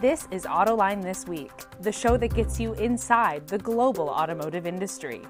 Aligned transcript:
This 0.00 0.28
is 0.30 0.42
Autoline 0.42 1.02
This 1.02 1.26
Week, 1.26 1.50
the 1.80 1.90
show 1.90 2.18
that 2.18 2.34
gets 2.34 2.60
you 2.60 2.74
inside 2.74 3.48
the 3.48 3.56
global 3.56 4.10
automotive 4.10 4.66
industry. 4.66 5.22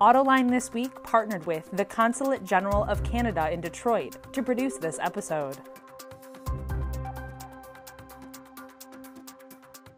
Autoline 0.00 0.48
This 0.48 0.72
Week 0.72 0.92
partnered 1.02 1.44
with 1.44 1.68
the 1.72 1.84
Consulate 1.84 2.44
General 2.44 2.84
of 2.84 3.02
Canada 3.02 3.50
in 3.50 3.60
Detroit 3.60 4.32
to 4.32 4.44
produce 4.44 4.76
this 4.76 5.00
episode. 5.00 5.58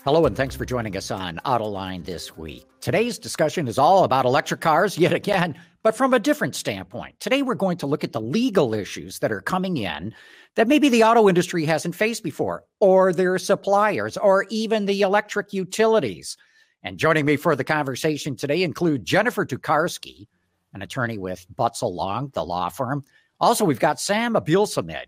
Hello, 0.04 0.24
and 0.24 0.34
thanks 0.34 0.56
for 0.56 0.64
joining 0.64 0.96
us 0.96 1.10
on 1.10 1.38
Autoline 1.44 2.06
this 2.06 2.34
week. 2.38 2.64
Today's 2.80 3.18
discussion 3.18 3.68
is 3.68 3.76
all 3.76 4.04
about 4.04 4.24
electric 4.24 4.62
cars, 4.62 4.96
yet 4.96 5.12
again, 5.12 5.54
but 5.82 5.96
from 5.96 6.14
a 6.14 6.18
different 6.18 6.54
standpoint. 6.54 7.18
Today, 7.20 7.42
we're 7.42 7.54
going 7.54 7.78
to 7.78 7.86
look 7.86 8.04
at 8.04 8.12
the 8.12 8.20
legal 8.20 8.74
issues 8.74 9.18
that 9.18 9.32
are 9.32 9.40
coming 9.40 9.76
in 9.76 10.14
that 10.54 10.68
maybe 10.68 10.88
the 10.88 11.02
auto 11.02 11.28
industry 11.28 11.64
hasn't 11.64 11.94
faced 11.94 12.22
before, 12.22 12.64
or 12.80 13.12
their 13.12 13.38
suppliers, 13.38 14.16
or 14.16 14.46
even 14.50 14.86
the 14.86 15.02
electric 15.02 15.52
utilities. 15.52 16.36
And 16.82 16.98
joining 16.98 17.24
me 17.24 17.36
for 17.36 17.56
the 17.56 17.64
conversation 17.64 18.36
today 18.36 18.62
include 18.62 19.04
Jennifer 19.04 19.46
Tokarski, 19.46 20.26
an 20.74 20.82
attorney 20.82 21.18
with 21.18 21.46
Butzel 21.54 21.92
Long, 21.92 22.30
the 22.34 22.44
law 22.44 22.68
firm. 22.68 23.04
Also, 23.40 23.64
we've 23.64 23.80
got 23.80 24.00
Sam 24.00 24.34
Abuelsamid, 24.34 25.06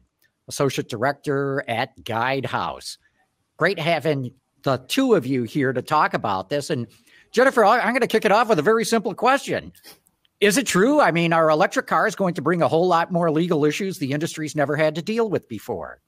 Associate 0.48 0.88
Director 0.88 1.64
at 1.68 1.96
Guidehouse. 2.02 2.98
Great 3.56 3.78
having 3.78 4.32
the 4.62 4.78
two 4.88 5.14
of 5.14 5.26
you 5.26 5.44
here 5.44 5.72
to 5.72 5.82
talk 5.82 6.14
about 6.14 6.48
this. 6.48 6.70
And 6.70 6.86
Jennifer, 7.32 7.64
I'm 7.64 7.92
going 7.92 8.00
to 8.00 8.06
kick 8.06 8.24
it 8.24 8.32
off 8.32 8.48
with 8.48 8.58
a 8.58 8.62
very 8.62 8.84
simple 8.84 9.14
question. 9.14 9.72
Is 10.44 10.58
it 10.58 10.66
true? 10.66 11.00
I 11.00 11.10
mean, 11.10 11.32
are 11.32 11.48
electric 11.48 11.86
cars 11.86 12.14
going 12.14 12.34
to 12.34 12.42
bring 12.42 12.60
a 12.60 12.68
whole 12.68 12.86
lot 12.86 13.10
more 13.10 13.30
legal 13.30 13.64
issues 13.64 13.96
the 13.96 14.12
industry's 14.12 14.54
never 14.54 14.76
had 14.76 14.94
to 14.96 15.02
deal 15.02 15.30
with 15.30 15.48
before? 15.48 16.02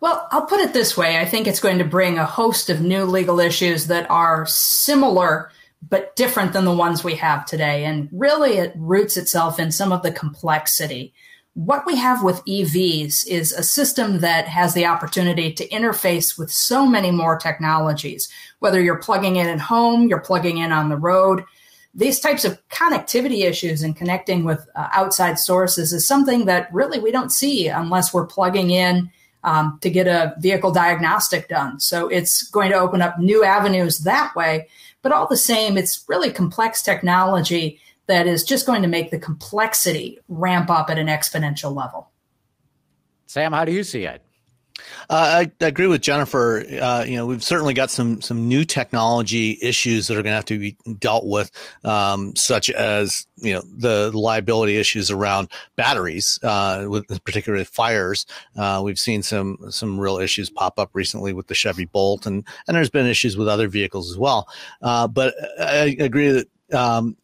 Well, 0.00 0.28
I'll 0.30 0.46
put 0.46 0.60
it 0.60 0.72
this 0.72 0.96
way. 0.96 1.18
I 1.18 1.24
think 1.24 1.48
it's 1.48 1.58
going 1.58 1.78
to 1.78 1.84
bring 1.84 2.16
a 2.16 2.24
host 2.24 2.70
of 2.70 2.80
new 2.80 3.04
legal 3.04 3.40
issues 3.40 3.88
that 3.88 4.08
are 4.08 4.46
similar 4.46 5.50
but 5.82 6.14
different 6.14 6.52
than 6.52 6.64
the 6.64 6.72
ones 6.72 7.02
we 7.02 7.16
have 7.16 7.44
today. 7.44 7.84
And 7.84 8.08
really, 8.12 8.58
it 8.58 8.72
roots 8.76 9.16
itself 9.16 9.58
in 9.58 9.72
some 9.72 9.90
of 9.90 10.04
the 10.04 10.12
complexity. 10.12 11.12
What 11.54 11.84
we 11.86 11.96
have 11.96 12.22
with 12.22 12.44
EVs 12.44 13.26
is 13.26 13.52
a 13.52 13.64
system 13.64 14.20
that 14.20 14.46
has 14.46 14.74
the 14.74 14.86
opportunity 14.86 15.52
to 15.54 15.68
interface 15.70 16.38
with 16.38 16.52
so 16.52 16.86
many 16.86 17.10
more 17.10 17.36
technologies. 17.36 18.28
Whether 18.60 18.80
you're 18.80 18.98
plugging 18.98 19.34
in 19.34 19.48
at 19.48 19.58
home, 19.58 20.06
you're 20.06 20.20
plugging 20.20 20.58
in 20.58 20.70
on 20.70 20.88
the 20.88 20.96
road, 20.96 21.44
these 21.94 22.20
types 22.20 22.44
of 22.44 22.60
connectivity 22.68 23.44
issues 23.44 23.82
and 23.82 23.96
connecting 23.96 24.44
with 24.44 24.68
uh, 24.76 24.88
outside 24.92 25.38
sources 25.38 25.92
is 25.92 26.06
something 26.06 26.44
that 26.44 26.72
really 26.72 27.00
we 27.00 27.10
don't 27.10 27.32
see 27.32 27.68
unless 27.68 28.14
we're 28.14 28.26
plugging 28.26 28.70
in 28.70 29.10
um, 29.42 29.78
to 29.82 29.90
get 29.90 30.06
a 30.06 30.34
vehicle 30.38 30.70
diagnostic 30.70 31.48
done. 31.48 31.80
So 31.80 32.08
it's 32.08 32.42
going 32.50 32.70
to 32.70 32.78
open 32.78 33.02
up 33.02 33.18
new 33.18 33.44
avenues 33.44 33.98
that 34.00 34.34
way. 34.36 34.68
But 35.02 35.12
all 35.12 35.26
the 35.26 35.36
same, 35.36 35.76
it's 35.76 36.04
really 36.08 36.30
complex 36.30 36.82
technology 36.82 37.80
that 38.06 38.26
is 38.26 38.44
just 38.44 38.66
going 38.66 38.82
to 38.82 38.88
make 38.88 39.10
the 39.10 39.18
complexity 39.18 40.18
ramp 40.28 40.70
up 40.70 40.90
at 40.90 40.98
an 40.98 41.06
exponential 41.06 41.74
level. 41.74 42.10
Sam, 43.26 43.52
how 43.52 43.64
do 43.64 43.72
you 43.72 43.84
see 43.84 44.04
it? 44.04 44.22
Uh, 45.08 45.44
I, 45.60 45.64
I, 45.64 45.66
agree 45.66 45.86
with 45.86 46.02
Jennifer. 46.02 46.64
Uh, 46.80 47.04
you 47.06 47.16
know, 47.16 47.26
we've 47.26 47.42
certainly 47.42 47.74
got 47.74 47.90
some 47.90 48.20
some 48.20 48.48
new 48.48 48.64
technology 48.64 49.58
issues 49.60 50.06
that 50.06 50.14
are 50.14 50.22
going 50.22 50.32
to 50.32 50.36
have 50.36 50.44
to 50.46 50.58
be 50.58 50.76
dealt 50.98 51.26
with, 51.26 51.50
um, 51.84 52.34
such 52.36 52.70
as 52.70 53.26
you 53.36 53.54
know 53.54 53.62
the 53.76 54.10
liability 54.16 54.76
issues 54.76 55.10
around 55.10 55.48
batteries, 55.76 56.38
uh, 56.42 56.86
with 56.88 57.06
particularly 57.24 57.64
fires. 57.64 58.26
Uh, 58.56 58.80
we've 58.84 58.98
seen 58.98 59.22
some 59.22 59.58
some 59.70 59.98
real 59.98 60.18
issues 60.18 60.50
pop 60.50 60.78
up 60.78 60.90
recently 60.92 61.32
with 61.32 61.46
the 61.48 61.54
Chevy 61.54 61.86
Bolt, 61.86 62.26
and 62.26 62.46
and 62.66 62.76
there's 62.76 62.90
been 62.90 63.06
issues 63.06 63.36
with 63.36 63.48
other 63.48 63.68
vehicles 63.68 64.10
as 64.10 64.18
well. 64.18 64.48
Uh, 64.82 65.08
but 65.08 65.34
I 65.60 65.96
agree 65.98 66.30
that 66.30 66.48
um, 66.72 67.16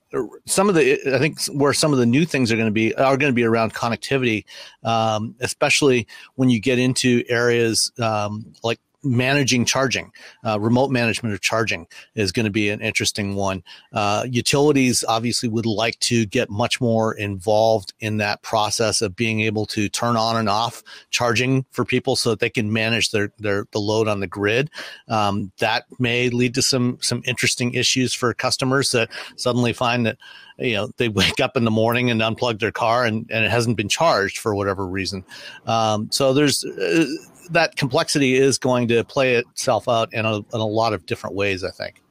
some 0.47 0.69
of 0.69 0.75
the 0.75 1.15
I 1.15 1.19
think 1.19 1.45
where 1.47 1.73
some 1.73 1.93
of 1.93 1.99
the 1.99 2.07
new 2.07 2.25
things 2.25 2.53
are 2.53 2.57
going 2.57 2.69
to 2.69 2.73
be 2.73 2.95
are 2.95 3.17
going 3.17 3.31
to 3.31 3.35
be 3.35 3.45
around 3.45 3.75
connectivity, 3.75 4.45
um, 4.85 5.35
especially 5.41 6.07
when 6.37 6.49
you 6.49 6.61
get 6.61 6.79
into 6.79 7.25
areas 7.29 7.93
um, 8.01 8.53
like 8.63 8.79
managing 9.07 9.65
charging, 9.65 10.13
uh, 10.45 10.59
remote 10.61 10.91
management 10.91 11.35
of 11.35 11.41
charging 11.41 11.87
is 12.15 12.33
going 12.33 12.45
to 12.45 12.51
be 12.51 12.69
an 12.69 12.81
interesting 12.81 13.35
one. 13.35 13.63
Uh, 13.93 14.27
utilities 14.29 15.05
obviously 15.09 15.49
would 15.49 15.67
like 15.67 15.99
to 16.01 16.27
get 16.27 16.51
much 16.51 16.81
more 16.81 17.15
involved 17.15 17.95
in 18.01 18.19
that 18.19 18.43
process 18.43 19.01
of 19.03 19.17
being 19.17 19.41
able 19.41 19.67
to 19.67 19.89
turn 19.89 20.17
on 20.17 20.37
and 20.37 20.49
off 20.49 20.83
charging 21.11 21.65
for 21.71 21.85
people 21.85 22.17
so 22.17 22.31
that 22.31 22.41
they 22.41 22.51
can 22.51 22.73
manage 22.73 23.11
their, 23.11 23.33
their 23.39 23.67
the 23.73 23.81
load 23.81 24.09
on 24.09 24.21
the 24.21 24.27
grid. 24.27 24.71
Um, 25.09 25.53
that 25.59 25.85
may 25.99 26.29
lead 26.29 26.55
to 26.55 26.63
some 26.63 26.99
some 27.01 27.23
interesting 27.25 27.75
issues 27.75 28.13
for 28.13 28.33
customers 28.35 28.91
that 28.91 29.11
suddenly 29.37 29.73
find 29.73 30.07
that 30.07 30.19
you 30.59 30.75
know 30.75 30.91
they 30.97 31.09
wake 31.09 31.41
up 31.41 31.57
in 31.57 31.65
the 31.65 31.71
morning 31.71 32.11
and 32.11 32.21
unplug 32.21 32.59
their 32.59 32.73
car 32.73 33.05
and, 33.05 33.31
and 33.31 33.45
it 33.45 33.51
hasn't 33.51 33.77
been 33.77 33.89
charged 33.89 34.39
for 34.39 34.55
whatever 34.55 34.87
reason. 34.87 35.25
Um, 35.67 36.11
so 36.11 36.33
there's 36.33 36.65
uh, 36.65 37.07
that 37.51 37.77
complexity 37.77 38.37
is 38.37 38.59
going 38.59 38.89
to 38.89 39.05
play 39.05 39.37
itself 39.37 39.89
out 39.89 40.13
in 40.13 40.25
a, 40.25 40.37
in 40.37 40.45
a 40.53 40.67
lot 40.67 40.93
of 40.93 41.07
different 41.07 41.37
ways, 41.37 41.65
I 41.65 41.71
think. 41.71 42.03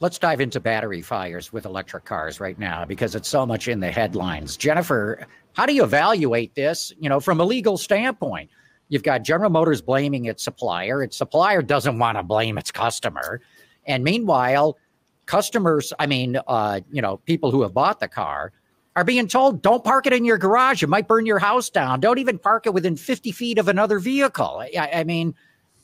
Let's 0.00 0.18
dive 0.18 0.40
into 0.40 0.60
battery 0.60 1.02
fires 1.02 1.52
with 1.52 1.66
electric 1.66 2.06
cars 2.06 2.40
right 2.40 2.58
now 2.58 2.86
because 2.86 3.14
it's 3.14 3.28
so 3.28 3.44
much 3.44 3.68
in 3.68 3.80
the 3.80 3.90
headlines. 3.90 4.56
Jennifer, 4.56 5.26
how 5.52 5.66
do 5.66 5.74
you 5.74 5.84
evaluate 5.84 6.54
this, 6.54 6.92
you 6.98 7.08
know, 7.08 7.20
from 7.20 7.40
a 7.40 7.44
legal 7.44 7.76
standpoint? 7.76 8.50
You've 8.88 9.02
got 9.02 9.22
General 9.22 9.50
Motors 9.50 9.82
blaming 9.82 10.24
its 10.24 10.42
supplier. 10.42 11.02
Its 11.02 11.16
supplier 11.16 11.62
doesn't 11.62 11.98
want 11.98 12.16
to 12.16 12.22
blame 12.22 12.56
its 12.56 12.70
customer. 12.70 13.40
And 13.86 14.02
meanwhile, 14.02 14.78
customers, 15.26 15.92
I 15.98 16.06
mean, 16.06 16.38
uh, 16.46 16.80
you 16.90 17.02
know, 17.02 17.18
people 17.18 17.50
who 17.50 17.62
have 17.62 17.74
bought 17.74 18.00
the 18.00 18.08
car 18.08 18.52
are 19.00 19.04
being 19.04 19.28
told 19.28 19.62
don't 19.62 19.82
park 19.82 20.06
it 20.06 20.12
in 20.12 20.26
your 20.26 20.36
garage. 20.36 20.82
It 20.82 20.88
might 20.88 21.08
burn 21.08 21.24
your 21.24 21.38
house 21.38 21.70
down. 21.70 22.00
Don't 22.00 22.18
even 22.18 22.38
park 22.38 22.66
it 22.66 22.74
within 22.74 22.96
50 22.96 23.32
feet 23.32 23.58
of 23.58 23.66
another 23.66 23.98
vehicle. 23.98 24.62
I, 24.62 24.90
I 24.92 25.04
mean, 25.04 25.34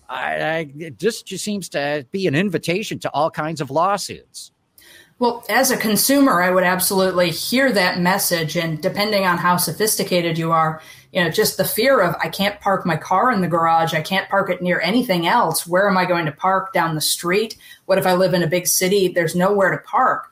I, 0.06 0.56
I, 0.58 0.90
just, 0.90 1.26
just 1.26 1.42
seems 1.42 1.70
to 1.70 2.06
be 2.10 2.26
an 2.26 2.34
invitation 2.34 2.98
to 3.00 3.10
all 3.10 3.30
kinds 3.30 3.62
of 3.62 3.70
lawsuits. 3.70 4.52
Well, 5.18 5.46
as 5.48 5.70
a 5.70 5.78
consumer, 5.78 6.42
I 6.42 6.50
would 6.50 6.62
absolutely 6.62 7.30
hear 7.30 7.72
that 7.72 7.98
message. 7.98 8.54
And 8.54 8.82
depending 8.82 9.24
on 9.24 9.38
how 9.38 9.56
sophisticated 9.56 10.36
you 10.36 10.52
are, 10.52 10.82
you 11.10 11.24
know, 11.24 11.30
just 11.30 11.56
the 11.56 11.64
fear 11.64 12.02
of 12.02 12.14
I 12.20 12.28
can't 12.28 12.60
park 12.60 12.84
my 12.84 12.98
car 12.98 13.30
in 13.30 13.40
the 13.40 13.48
garage, 13.48 13.94
I 13.94 14.02
can't 14.02 14.28
park 14.28 14.50
it 14.50 14.60
near 14.60 14.78
anything 14.78 15.26
else. 15.26 15.66
Where 15.66 15.88
am 15.88 15.96
I 15.96 16.04
going 16.04 16.26
to 16.26 16.32
park 16.32 16.74
down 16.74 16.94
the 16.94 17.00
street? 17.00 17.56
What 17.86 17.96
if 17.96 18.06
I 18.06 18.12
live 18.12 18.34
in 18.34 18.42
a 18.42 18.46
big 18.46 18.66
city? 18.66 19.08
There's 19.08 19.34
nowhere 19.34 19.70
to 19.70 19.78
park. 19.78 20.30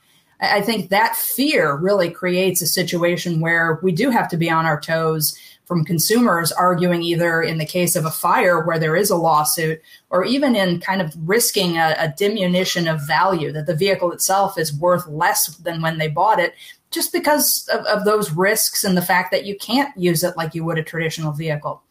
I 0.53 0.60
think 0.60 0.91
that 0.91 1.16
fear 1.16 1.77
really 1.77 2.10
creates 2.10 2.62
a 2.62 2.66
situation 2.66 3.41
where 3.41 3.78
we 3.82 3.93
do 3.93 4.10
have 4.10 4.28
to 4.28 4.37
be 4.37 4.50
on 4.50 4.66
our 4.66 4.81
toes 4.81 5.38
from 5.65 5.84
consumers 5.84 6.53
arguing 6.53 7.03
either 7.03 7.43
in 7.43 7.59
the 7.59 7.65
case 7.65 7.97
of 7.97 8.05
a 8.05 8.10
fire 8.10 8.65
where 8.65 8.78
there 8.78 8.97
is 8.97 9.10
a 9.10 9.16
lawsuit 9.16 9.81
or 10.10 10.25
even 10.25 10.55
in 10.55 10.81
kind 10.81 11.00
of 11.00 11.15
risking 11.27 11.78
a, 11.78 11.94
a 11.99 12.12
diminution 12.16 12.87
of 12.87 13.06
value 13.06 13.50
that 13.50 13.66
the 13.66 13.75
vehicle 13.75 14.12
itself 14.12 14.59
is 14.59 14.78
worth 14.78 15.06
less 15.06 15.56
than 15.56 15.81
when 15.81 15.99
they 15.99 16.09
bought 16.09 16.38
it 16.38 16.55
just 16.91 17.12
because 17.12 17.69
of, 17.72 17.84
of 17.87 18.05
those 18.05 18.31
risks 18.31 18.84
and 18.84 18.97
the 18.97 19.03
fact 19.03 19.31
that 19.31 19.44
you 19.44 19.56
can't 19.56 19.97
use 19.97 20.22
it 20.22 20.37
like 20.37 20.55
you 20.55 20.65
would 20.65 20.78
a 20.78 20.82
traditional 20.82 21.32
vehicle. 21.32 21.82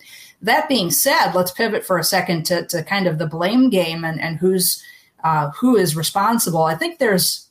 That 0.42 0.70
being 0.70 0.92
said, 0.92 1.32
let's 1.34 1.52
pivot 1.52 1.86
for 1.86 1.98
a 1.98 2.04
second 2.04 2.46
to, 2.46 2.66
to 2.68 2.84
kind 2.84 3.08
of 3.08 3.18
the 3.18 3.28
blame 3.28 3.70
game 3.70 4.06
and, 4.06 4.22
and 4.22 4.38
who's 4.38 4.84
uh, 5.24 5.52
who 5.52 5.78
is 5.78 5.96
responsible. 5.96 6.64
I 6.64 6.76
think 6.76 7.00
there's 7.00 7.50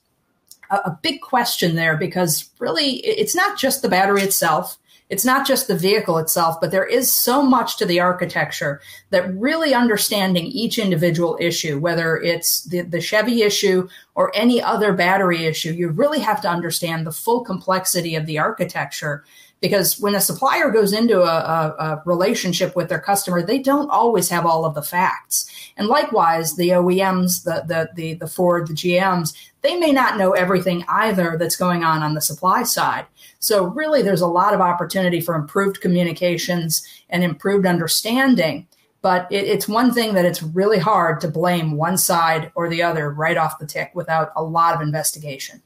a, 0.73 0.77
a 0.77 0.99
big 1.03 1.21
question 1.21 1.77
there 1.77 1.97
because 1.97 2.51
really 2.59 2.97
it's 3.07 3.37
not 3.37 3.59
just 3.59 3.83
the 3.83 3.89
battery 3.89 4.23
itself. 4.23 4.79
It's 5.11 5.27
not 5.27 5.47
just 5.47 5.69
the 5.69 5.77
vehicle 5.77 6.17
itself, 6.17 6.59
but 6.59 6.71
there 6.71 6.87
is 6.87 7.23
so 7.23 7.43
much 7.43 7.77
to 7.77 7.85
the 7.85 8.01
architecture 8.01 8.81
that 9.11 9.31
really 9.35 9.75
understanding 9.75 10.47
each 10.47 10.79
individual 10.79 11.37
issue, 11.39 11.79
whether 11.79 12.17
it's 12.17 12.65
the, 12.65 12.81
the 12.81 13.01
Chevy 13.01 13.43
issue 13.43 13.89
or 14.15 14.33
any 14.35 14.63
other 14.63 14.95
battery 14.95 15.45
issue, 15.45 15.73
you 15.73 15.91
really 15.91 16.21
have 16.21 16.41
to 16.41 16.49
understand 16.49 17.07
the 17.07 17.13
full 17.13 17.45
complexity 17.45 18.15
of 18.15 18.25
the 18.25 18.39
architecture 18.39 19.23
because 19.63 20.01
when 20.01 20.17
a 20.17 20.21
supplier 20.21 20.71
goes 20.71 20.93
into 20.93 21.23
a, 21.23 21.25
a, 21.25 21.75
a, 21.79 22.03
relationship 22.05 22.75
with 22.75 22.89
their 22.89 22.99
customer, 22.99 23.41
they 23.41 23.61
don't 23.61 23.89
always 23.91 24.29
have 24.29 24.45
all 24.45 24.65
of 24.65 24.75
the 24.75 24.83
facts. 24.83 25.49
And 25.77 25.87
likewise, 25.87 26.57
the 26.57 26.71
OEMs, 26.71 27.45
the, 27.45 27.63
the, 27.67 27.89
the, 27.95 28.15
the 28.15 28.27
Ford, 28.27 28.67
the 28.67 28.75
GMs, 28.75 29.35
they 29.63 29.79
may 29.79 29.93
not 29.93 30.19
know 30.19 30.33
everything 30.33 30.85
either 30.89 31.37
that's 31.39 31.55
going 31.55 31.85
on 31.85 32.03
on 32.03 32.15
the 32.15 32.21
supply 32.21 32.65
side. 32.65 33.07
So 33.39 33.67
really, 33.67 34.03
there's 34.03 34.21
a 34.21 34.27
lot 34.27 34.53
of 34.53 34.61
opportunity 34.61 35.21
for 35.21 35.37
improved 35.37 35.81
communications 35.81 36.85
and 37.09 37.23
improved 37.23 37.65
understanding. 37.65 38.67
But 39.01 39.31
it, 39.31 39.45
it's 39.45 39.69
one 39.69 39.95
thing 39.95 40.15
that 40.15 40.25
it's 40.25 40.43
really 40.43 40.81
hard 40.81 41.21
to 41.21 41.29
blame 41.29 41.77
one 41.77 41.99
side 41.99 42.51
or 42.57 42.69
the 42.69 42.83
other 42.83 43.11
right 43.11 43.37
off 43.37 43.61
the 43.61 43.67
tick 43.67 43.93
without 43.95 44.33
a 44.35 44.43
lot 44.43 44.75
of 44.75 44.81
investigation. 44.81 45.63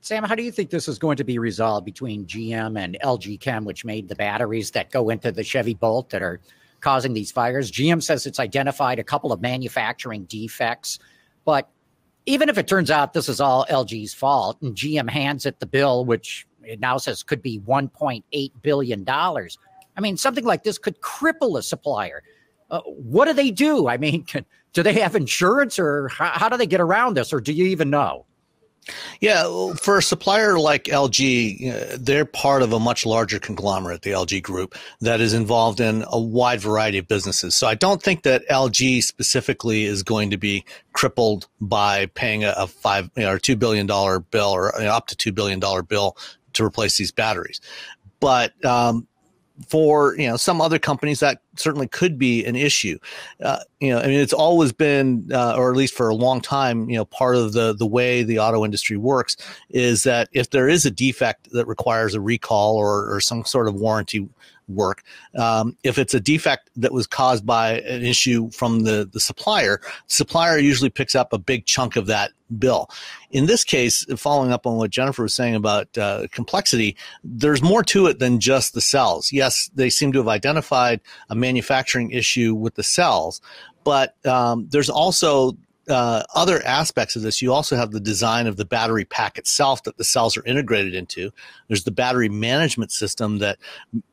Sam, 0.00 0.24
how 0.24 0.34
do 0.34 0.42
you 0.42 0.52
think 0.52 0.70
this 0.70 0.88
is 0.88 0.98
going 0.98 1.16
to 1.16 1.24
be 1.24 1.38
resolved 1.38 1.84
between 1.84 2.24
GM 2.24 2.78
and 2.78 2.96
LG 3.02 3.40
Chem, 3.40 3.64
which 3.64 3.84
made 3.84 4.08
the 4.08 4.14
batteries 4.14 4.70
that 4.70 4.90
go 4.90 5.10
into 5.10 5.32
the 5.32 5.42
Chevy 5.42 5.74
Bolt 5.74 6.10
that 6.10 6.22
are 6.22 6.40
causing 6.80 7.12
these 7.12 7.32
fires. 7.32 7.70
GM 7.70 8.02
says 8.02 8.26
it's 8.26 8.40
identified 8.40 8.98
a 8.98 9.04
couple 9.04 9.32
of 9.32 9.40
manufacturing 9.40 10.24
defects, 10.24 10.98
but 11.44 11.68
even 12.26 12.48
if 12.48 12.58
it 12.58 12.68
turns 12.68 12.90
out 12.90 13.12
this 13.12 13.28
is 13.28 13.40
all 13.40 13.66
LG's 13.70 14.14
fault 14.14 14.60
and 14.62 14.74
GM 14.74 15.08
hands 15.08 15.46
it 15.46 15.60
the 15.60 15.66
bill, 15.66 16.04
which 16.04 16.46
it 16.62 16.78
now 16.78 16.98
says 16.98 17.22
could 17.22 17.42
be 17.42 17.58
$1.8 17.60 18.52
billion, 18.62 19.08
I 19.08 20.00
mean, 20.00 20.16
something 20.16 20.44
like 20.44 20.62
this 20.62 20.78
could 20.78 21.00
cripple 21.00 21.58
a 21.58 21.62
supplier. 21.62 22.22
Uh, 22.70 22.80
what 22.82 23.24
do 23.24 23.32
they 23.32 23.50
do? 23.50 23.88
I 23.88 23.96
mean, 23.96 24.24
can, 24.24 24.44
do 24.72 24.82
they 24.82 24.92
have 24.94 25.16
insurance 25.16 25.78
or 25.78 26.08
how, 26.08 26.28
how 26.28 26.48
do 26.48 26.56
they 26.56 26.66
get 26.66 26.80
around 26.80 27.16
this 27.16 27.32
or 27.32 27.40
do 27.40 27.52
you 27.52 27.64
even 27.64 27.90
know? 27.90 28.26
Yeah, 29.20 29.74
for 29.80 29.98
a 29.98 30.02
supplier 30.02 30.58
like 30.58 30.84
LG, 30.84 31.92
uh, 31.92 31.96
they're 32.00 32.24
part 32.24 32.62
of 32.62 32.72
a 32.72 32.80
much 32.80 33.04
larger 33.04 33.38
conglomerate, 33.38 34.02
the 34.02 34.10
LG 34.10 34.42
Group, 34.42 34.74
that 35.00 35.20
is 35.20 35.34
involved 35.34 35.80
in 35.80 36.04
a 36.08 36.18
wide 36.20 36.60
variety 36.60 36.98
of 36.98 37.08
businesses. 37.08 37.54
So 37.56 37.66
I 37.66 37.74
don't 37.74 38.02
think 38.02 38.22
that 38.22 38.48
LG 38.48 39.02
specifically 39.02 39.84
is 39.84 40.02
going 40.02 40.30
to 40.30 40.36
be 40.36 40.64
crippled 40.92 41.48
by 41.60 42.06
paying 42.06 42.44
a, 42.44 42.54
a 42.56 42.66
five 42.66 43.10
you 43.16 43.24
know, 43.24 43.32
or 43.32 43.38
two 43.38 43.56
billion 43.56 43.86
dollar 43.86 44.20
bill 44.20 44.50
or 44.50 44.72
you 44.78 44.84
know, 44.84 44.92
up 44.92 45.06
to 45.08 45.16
two 45.16 45.32
billion 45.32 45.60
dollar 45.60 45.82
bill 45.82 46.16
to 46.54 46.64
replace 46.64 46.96
these 46.96 47.12
batteries. 47.12 47.60
But 48.20 48.52
um, 48.64 49.06
for 49.66 50.16
you 50.16 50.28
know 50.28 50.36
some 50.36 50.60
other 50.60 50.78
companies 50.78 51.20
that 51.20 51.42
certainly 51.56 51.88
could 51.88 52.18
be 52.18 52.44
an 52.44 52.56
issue. 52.56 52.98
Uh, 53.42 53.60
you 53.80 53.90
know, 53.90 53.98
I 53.98 54.06
mean, 54.06 54.20
it's 54.20 54.32
always 54.32 54.72
been, 54.72 55.28
uh, 55.32 55.54
or 55.56 55.70
at 55.70 55.76
least 55.76 55.94
for 55.94 56.08
a 56.08 56.14
long 56.14 56.40
time, 56.40 56.88
you 56.88 56.96
know, 56.96 57.04
part 57.04 57.36
of 57.36 57.52
the 57.52 57.74
the 57.74 57.86
way 57.86 58.22
the 58.22 58.38
auto 58.38 58.64
industry 58.64 58.96
works 58.96 59.36
is 59.70 60.04
that 60.04 60.28
if 60.32 60.50
there 60.50 60.68
is 60.68 60.86
a 60.86 60.90
defect 60.90 61.50
that 61.52 61.66
requires 61.66 62.14
a 62.14 62.20
recall 62.20 62.76
or, 62.76 63.12
or 63.14 63.20
some 63.20 63.44
sort 63.44 63.68
of 63.68 63.74
warranty 63.74 64.28
work. 64.68 65.02
Um, 65.36 65.76
if 65.82 65.98
it's 65.98 66.14
a 66.14 66.20
defect 66.20 66.70
that 66.76 66.92
was 66.92 67.06
caused 67.06 67.46
by 67.46 67.80
an 67.80 68.02
issue 68.02 68.50
from 68.50 68.80
the, 68.80 69.08
the 69.10 69.20
supplier, 69.20 69.80
supplier 70.06 70.58
usually 70.58 70.90
picks 70.90 71.14
up 71.14 71.32
a 71.32 71.38
big 71.38 71.66
chunk 71.66 71.96
of 71.96 72.06
that 72.06 72.32
bill. 72.58 72.88
In 73.30 73.46
this 73.46 73.64
case, 73.64 74.04
following 74.16 74.52
up 74.52 74.66
on 74.66 74.76
what 74.76 74.90
Jennifer 74.90 75.22
was 75.22 75.34
saying 75.34 75.54
about 75.54 75.96
uh, 75.98 76.26
complexity, 76.32 76.96
there's 77.22 77.62
more 77.62 77.82
to 77.84 78.06
it 78.06 78.18
than 78.18 78.40
just 78.40 78.74
the 78.74 78.80
cells. 78.80 79.32
Yes, 79.32 79.70
they 79.74 79.90
seem 79.90 80.12
to 80.12 80.18
have 80.18 80.28
identified 80.28 81.00
a 81.28 81.34
manufacturing 81.34 82.10
issue 82.10 82.54
with 82.54 82.74
the 82.74 82.82
cells, 82.82 83.40
but 83.84 84.14
um, 84.26 84.66
there's 84.70 84.90
also 84.90 85.56
uh, 85.88 86.22
other 86.34 86.64
aspects 86.64 87.16
of 87.16 87.22
this, 87.22 87.40
you 87.40 87.52
also 87.52 87.76
have 87.76 87.92
the 87.92 88.00
design 88.00 88.46
of 88.46 88.56
the 88.56 88.64
battery 88.64 89.04
pack 89.04 89.38
itself 89.38 89.82
that 89.84 89.96
the 89.96 90.04
cells 90.04 90.36
are 90.36 90.44
integrated 90.44 90.94
into. 90.94 91.30
There's 91.68 91.84
the 91.84 91.90
battery 91.90 92.28
management 92.28 92.92
system 92.92 93.38
that 93.38 93.58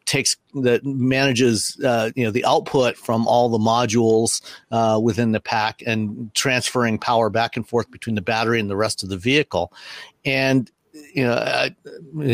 takes 0.05 0.37
that 0.53 0.85
manages 0.85 1.77
uh, 1.83 2.11
you 2.15 2.23
know 2.23 2.31
the 2.31 2.45
output 2.45 2.95
from 2.95 3.27
all 3.27 3.49
the 3.49 3.57
modules 3.57 4.41
uh, 4.71 4.99
within 5.01 5.31
the 5.31 5.39
pack 5.39 5.81
and 5.85 6.33
transferring 6.33 6.97
power 6.97 7.29
back 7.29 7.57
and 7.57 7.67
forth 7.67 7.91
between 7.91 8.15
the 8.15 8.21
battery 8.21 8.59
and 8.59 8.69
the 8.69 8.77
rest 8.77 9.03
of 9.03 9.09
the 9.09 9.17
vehicle. 9.17 9.73
And 10.23 10.71
you 11.13 11.23
know, 11.23 11.33
I, 11.33 11.75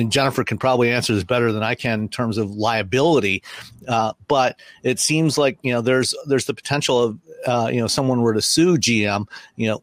Jennifer 0.06 0.44
can 0.44 0.58
probably 0.58 0.92
answer 0.92 1.14
this 1.14 1.24
better 1.24 1.52
than 1.52 1.64
I 1.64 1.76
can 1.76 2.02
in 2.02 2.10
terms 2.10 2.38
of 2.38 2.52
liability, 2.52 3.44
uh, 3.88 4.14
but 4.28 4.60
it 4.84 5.00
seems 5.00 5.38
like 5.38 5.58
you 5.62 5.74
know 5.74 5.82
there's 5.82 6.14
there's 6.28 6.46
the 6.46 6.54
potential 6.54 7.02
of 7.02 7.20
uh, 7.46 7.70
you 7.72 7.80
know 7.80 7.88
someone 7.88 8.22
were 8.22 8.34
to 8.34 8.42
sue 8.42 8.78
GM, 8.78 9.28
you 9.56 9.68
know, 9.68 9.82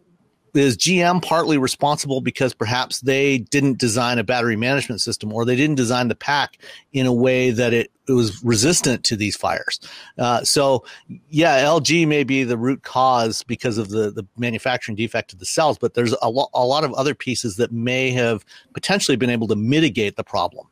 is 0.59 0.77
GM 0.77 1.23
partly 1.23 1.59
responsible 1.59 2.21
because 2.21 2.55
perhaps 2.55 3.01
they 3.01 3.39
didn't 3.39 3.79
design 3.79 4.19
a 4.19 4.25
battery 4.25 4.57
management 4.57 5.01
system 5.01 5.33
or 5.33 5.45
they 5.45 5.57
didn't 5.57 5.77
design 5.77 6.09
the 6.09 6.15
pack 6.15 6.59
in 6.93 7.07
a 7.07 7.13
way 7.13 7.51
that 7.51 7.73
it, 7.73 7.91
it 8.09 8.13
was 8.13 8.43
resistant 8.43 9.05
to 9.05 9.17
these 9.17 9.37
fires. 9.37 9.81
Uh, 10.19 10.43
so, 10.43 10.85
yeah, 11.31 11.63
LG 11.63 12.07
may 12.09 12.25
be 12.25 12.45
the 12.45 12.57
root 12.57 12.83
cause 12.83 13.43
because 13.43 13.79
of 13.79 13.91
the, 13.91 14.11
the 14.11 14.27
manufacturing 14.37 14.97
defect 14.97 15.33
of 15.33 15.39
the 15.39 15.47
cells, 15.47 15.79
but 15.79 15.95
there's 15.95 16.15
a, 16.23 16.29
lo- 16.31 16.49
a 16.55 16.65
lot 16.65 16.85
of 16.85 16.93
other 16.95 17.15
pieces 17.15 17.57
that 17.57 17.73
may 17.73 18.11
have 18.11 18.45
potentially 18.75 19.17
been 19.17 19.31
able 19.31 19.49
to 19.49 19.57
mitigate 19.57 20.17
the 20.17 20.25
problem. 20.25 20.67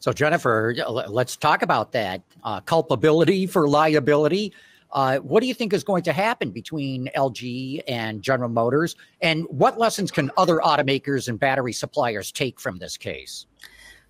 So, 0.00 0.12
Jennifer, 0.12 0.74
let's 1.08 1.36
talk 1.36 1.62
about 1.62 1.92
that 1.92 2.22
uh, 2.44 2.60
culpability 2.60 3.46
for 3.46 3.68
liability. 3.68 4.52
Uh, 4.92 5.18
what 5.18 5.40
do 5.40 5.46
you 5.46 5.54
think 5.54 5.72
is 5.72 5.84
going 5.84 6.02
to 6.04 6.12
happen 6.12 6.50
between 6.50 7.10
LG 7.16 7.82
and 7.86 8.22
General 8.22 8.48
Motors? 8.48 8.96
And 9.20 9.44
what 9.50 9.78
lessons 9.78 10.10
can 10.10 10.30
other 10.36 10.58
automakers 10.58 11.28
and 11.28 11.38
battery 11.38 11.72
suppliers 11.72 12.32
take 12.32 12.60
from 12.60 12.78
this 12.78 12.96
case? 12.96 13.46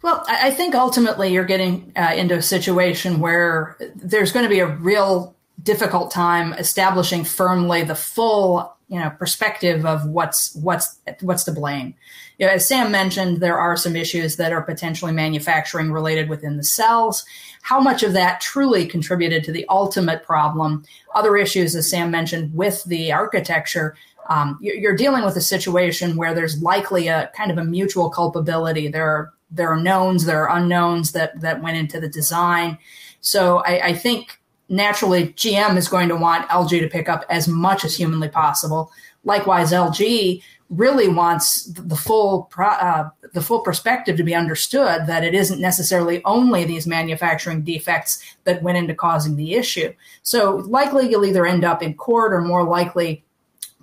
Well, 0.03 0.25
I 0.29 0.53
think 0.53 0.77
ultimately 0.77 1.33
you're 1.33 1.45
getting 1.45 1.93
uh, 1.97 2.13
into 2.15 2.37
a 2.37 2.43
situation 2.43 3.19
where 3.19 3.77
there's 3.97 4.31
going 4.31 4.45
to 4.45 4.49
be 4.49 4.61
a 4.61 4.67
real 4.67 5.35
difficult 5.69 6.11
time 6.11 6.55
establishing 6.55 7.25
firmly 7.25 7.85
the 7.85 7.95
full 7.95 8.75
you 8.89 8.99
know 8.99 9.11
perspective 9.11 9.85
of 9.85 10.07
what's 10.07 10.55
what's 10.55 10.99
what's 11.21 11.45
to 11.45 11.53
blame. 11.53 11.95
You 12.39 12.47
know, 12.47 12.53
as 12.53 12.67
Sam 12.67 12.91
mentioned, 12.91 13.43
there 13.43 13.59
are 13.59 13.77
some 13.77 13.95
issues 13.95 14.37
that 14.37 14.51
are 14.51 14.63
potentially 14.63 15.13
manufacturing 15.13 15.93
related 15.93 16.31
within 16.31 16.57
the 16.57 16.65
cells. 16.65 17.23
How 17.61 17.81
much 17.81 18.03
of 18.03 18.15
that 18.15 18.41
truly 18.41 18.87
contributed 18.87 19.45
to 19.45 19.53
the 19.53 19.67
ultimate 19.69 20.23
problem? 20.23 20.87
Other 21.15 21.37
issues, 21.37 21.77
as 21.77 21.91
Sam 21.91 22.11
mentioned, 22.11 22.55
with 22.55 22.83
the 22.85 23.13
architecture. 23.13 23.95
Um, 24.31 24.59
you're 24.63 24.97
dealing 24.97 25.23
with 25.23 25.37
a 25.37 25.43
situation 25.43 26.17
where 26.17 26.33
there's 26.33 26.63
likely 26.63 27.09
a 27.09 27.31
kind 27.37 27.51
of 27.51 27.59
a 27.59 27.65
mutual 27.65 28.09
culpability. 28.09 28.89
There 28.89 29.07
are 29.07 29.35
there 29.51 29.71
are 29.71 29.81
knowns, 29.81 30.25
there 30.25 30.49
are 30.49 30.57
unknowns 30.57 31.13
that 31.13 31.39
that 31.43 31.63
went 31.63 31.77
into 31.77 32.01
the 32.01 32.09
design. 32.09 32.79
So 33.21 33.59
I, 33.59 33.89
I 33.89 33.93
think 33.93 34.39
naturally 34.69 35.29
GM 35.29 35.77
is 35.77 35.89
going 35.89 36.09
to 36.09 36.17
want 36.17 36.49
LG 36.49 36.81
to 36.81 36.89
pick 36.89 37.09
up 37.09 37.25
as 37.31 37.49
much 37.49 37.85
as 37.85 37.97
humanly 37.97 38.29
possible. 38.29 38.91
Likewise, 39.25 39.73
LG 39.73 40.43
really 40.71 41.09
wants 41.09 41.65
the 41.65 41.97
full 41.97 42.51
uh, 42.59 43.09
the 43.33 43.41
full 43.41 43.61
perspective 43.61 44.17
to 44.17 44.23
be 44.23 44.35
understood 44.35 45.07
that 45.07 45.25
it 45.25 45.35
isn't 45.35 45.61
necessarily 45.61 46.23
only 46.25 46.65
these 46.65 46.87
manufacturing 46.87 47.63
defects 47.63 48.37
that 48.45 48.63
went 48.63 48.79
into 48.79 48.95
causing 48.95 49.37
the 49.37 49.55
issue. 49.55 49.93
So 50.23 50.57
likely 50.57 51.09
you'll 51.09 51.25
either 51.25 51.47
end 51.47 51.65
up 51.65 51.83
in 51.83 51.95
court 51.95 52.35
or 52.35 52.41
more 52.43 52.65
likely 52.65 53.25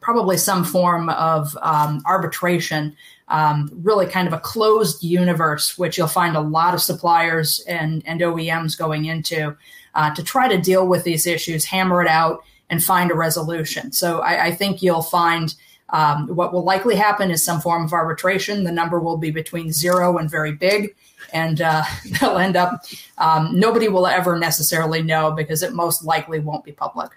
probably 0.02 0.38
some 0.38 0.64
form 0.64 1.10
of 1.10 1.58
um, 1.62 2.04
arbitration. 2.06 2.96
Um, 3.28 3.72
really 3.74 4.06
kind 4.06 4.28
of 4.28 4.34
a 4.34 4.40
closed 4.40 5.04
universe, 5.04 5.80
which 5.80 5.98
you'll 5.98 6.08
find 6.08 6.36
a 6.36 6.42
lot 6.42 6.76
of 6.76 6.82
suppliers 6.82 7.60
and, 7.68 8.04
and 8.06 8.22
OEMs 8.22 8.78
going 8.78 9.06
into 9.06 9.58
uh, 9.96 10.14
to 10.14 10.24
try 10.24 10.48
to 10.48 10.62
deal 10.62 10.88
with 10.88 11.04
these 11.04 11.26
issues, 11.26 11.66
hammer 11.66 12.04
it 12.04 12.08
out, 12.08 12.44
and 12.70 12.84
find 12.84 13.10
a 13.10 13.16
resolution. 13.16 13.92
So 13.92 14.20
I, 14.20 14.46
I 14.46 14.52
think 14.52 14.82
you'll 14.82 15.02
find 15.02 15.56
um, 15.90 16.28
what 16.28 16.52
will 16.52 16.64
likely 16.64 16.96
happen 16.96 17.32
is 17.32 17.44
some 17.44 17.62
form 17.62 17.86
of 17.86 17.94
arbitration. 17.94 18.64
The 18.64 18.72
number 18.72 19.00
will 19.00 19.18
be 19.18 19.32
between 19.32 19.72
zero 19.72 20.18
and 20.18 20.30
very 20.30 20.52
big, 20.52 20.96
and 21.32 21.62
uh, 21.62 21.84
they'll 22.20 22.38
end 22.38 22.56
up. 22.56 22.86
Um, 23.18 23.58
nobody 23.58 23.88
will 23.88 24.08
ever 24.08 24.38
necessarily 24.38 25.02
know 25.02 25.32
because 25.32 25.64
it 25.64 25.74
most 25.74 26.04
likely 26.04 26.40
won't 26.40 26.64
be 26.64 26.72
public. 26.72 27.12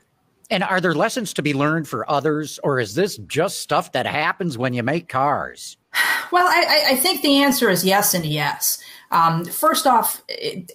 And 0.51 0.63
are 0.63 0.81
there 0.81 0.95
lessons 0.95 1.35
to 1.35 1.43
be 1.43 1.53
learned 1.53 1.89
for 1.89 2.11
others, 2.11 2.59
or 2.63 2.81
is 2.81 2.95
this 2.95 3.19
just 3.19 3.61
stuff 3.61 3.93
that 3.93 4.07
happens 4.07 4.57
when 4.57 4.73
you 4.75 4.83
make 4.83 5.09
cars? 5.09 5.77
Well, 6.31 6.47
I, 6.47 6.89
I 6.91 6.97
think 6.97 7.23
the 7.23 7.39
answer 7.39 7.71
is 7.71 7.87
yes 7.87 8.13
and 8.13 8.27
yes. 8.27 8.79
Um, 9.11 9.45
first 9.45 9.87
off, 9.87 10.23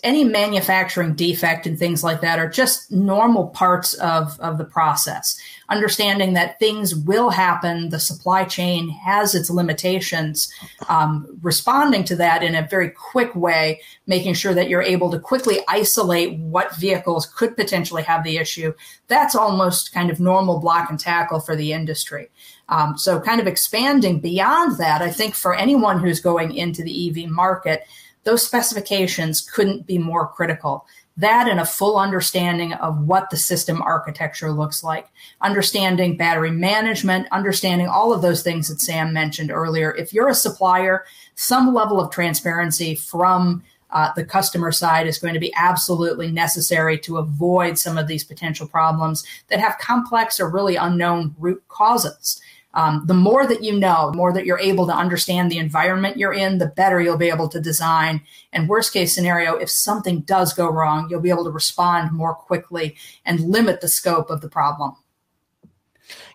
any 0.04 0.24
manufacturing 0.24 1.14
defect 1.14 1.68
and 1.68 1.78
things 1.78 2.04
like 2.04 2.22
that 2.22 2.40
are 2.40 2.50
just 2.50 2.92
normal 2.92 3.48
parts 3.50 3.94
of, 3.96 4.40
of 4.40 4.58
the 4.58 4.66
process. 4.66 5.38
Understanding 5.70 6.34
that 6.34 6.58
things 6.60 6.96
will 6.96 7.30
happen, 7.30 7.90
the 7.90 8.00
supply 8.00 8.44
chain 8.44 8.90
has 8.90 9.36
its 9.36 9.50
limitations, 9.50 10.52
um, 10.90 11.28
responding 11.42 12.04
to 12.06 12.16
that 12.16 12.44
in 12.44 12.56
a 12.56 12.68
very 12.68 12.90
quick 12.90 13.36
way, 13.36 13.80
making 14.08 14.34
sure 14.34 14.54
that 14.54 14.68
you're 14.68 14.82
able 14.82 15.12
to 15.12 15.20
quickly 15.20 15.60
isolate 15.68 16.38
what 16.40 16.76
vehicles 16.76 17.28
could 17.28 17.56
potentially 17.56 18.04
have 18.04 18.24
the 18.24 18.38
issue. 18.38 18.74
That's 19.08 19.36
almost 19.36 19.94
kind 19.94 20.10
of 20.10 20.20
normal 20.20 20.60
block 20.60 20.90
and 20.90 21.00
tackle 21.00 21.40
for 21.40 21.56
the 21.56 21.72
industry. 21.72 22.30
Um, 22.70 22.98
so, 22.98 23.20
kind 23.20 23.42
of 23.42 23.48
expanding 23.48 24.20
beyond 24.20 24.78
that, 24.78 25.02
I 25.02 25.12
think 25.12 25.36
for 25.36 25.54
anyone 25.54 26.00
who's 26.00 26.20
going 26.20 26.56
into 26.56 26.82
the 26.82 27.10
EV 27.10 27.30
market, 27.30 27.86
those 28.24 28.46
specifications 28.46 29.42
couldn't 29.42 29.86
be 29.86 29.98
more 29.98 30.28
critical. 30.28 30.86
That 31.18 31.48
and 31.48 31.60
a 31.60 31.66
full 31.66 31.98
understanding 31.98 32.74
of 32.74 33.00
what 33.04 33.30
the 33.30 33.38
system 33.38 33.82
architecture 33.84 34.52
looks 34.52 34.84
like, 34.84 35.08
understanding 35.42 36.18
battery 36.18 36.50
management, 36.50 37.28
understanding 37.32 37.88
all 37.88 38.12
of 38.14 38.24
those 38.24 38.42
things 38.42 38.68
that 38.68 38.82
Sam 38.82 39.14
mentioned 39.14 39.52
earlier. 39.52 39.94
If 39.96 40.12
you're 40.12 40.30
a 40.30 40.36
supplier, 40.36 41.06
some 41.36 41.74
level 41.74 42.02
of 42.02 42.12
transparency 42.12 42.96
from 42.96 43.64
uh, 43.92 44.12
the 44.16 44.26
customer 44.26 44.72
side 44.72 45.06
is 45.06 45.20
going 45.20 45.36
to 45.36 45.40
be 45.40 45.54
absolutely 45.56 46.32
necessary 46.32 46.98
to 46.98 47.18
avoid 47.18 47.78
some 47.78 47.96
of 47.96 48.08
these 48.08 48.24
potential 48.24 48.68
problems 48.68 49.24
that 49.50 49.60
have 49.60 49.78
complex 49.78 50.40
or 50.40 50.50
really 50.50 50.76
unknown 50.76 51.36
root 51.38 51.64
causes. 51.68 52.42
Um, 52.74 53.04
the 53.06 53.14
more 53.14 53.46
that 53.46 53.64
you 53.64 53.78
know, 53.78 54.12
the 54.12 54.18
more 54.18 54.34
that 54.34 54.46
you're 54.46 54.60
able 54.60 54.88
to 54.88 54.94
understand 54.94 55.52
the 55.52 55.60
environment 55.60 56.18
you're 56.18 56.34
in, 56.34 56.58
the 56.58 56.68
better 56.68 57.02
you'll 57.02 57.18
be 57.18 57.30
able 57.30 57.50
to 57.50 57.60
design. 57.60 58.22
And 58.52 58.68
worst 58.68 58.94
case 58.94 59.14
scenario, 59.14 59.56
if 59.56 59.70
something 59.70 60.22
does 60.22 60.54
go 60.54 60.68
wrong, 60.68 61.08
you'll 61.10 61.22
be 61.22 61.30
able 61.30 61.46
to 61.46 61.52
respond 61.52 62.12
more 62.12 62.34
quickly 62.34 62.96
and 63.26 63.40
limit 63.40 63.82
the 63.82 63.88
scope 63.88 64.30
of 64.30 64.42
the 64.42 64.50
problem. 64.50 64.96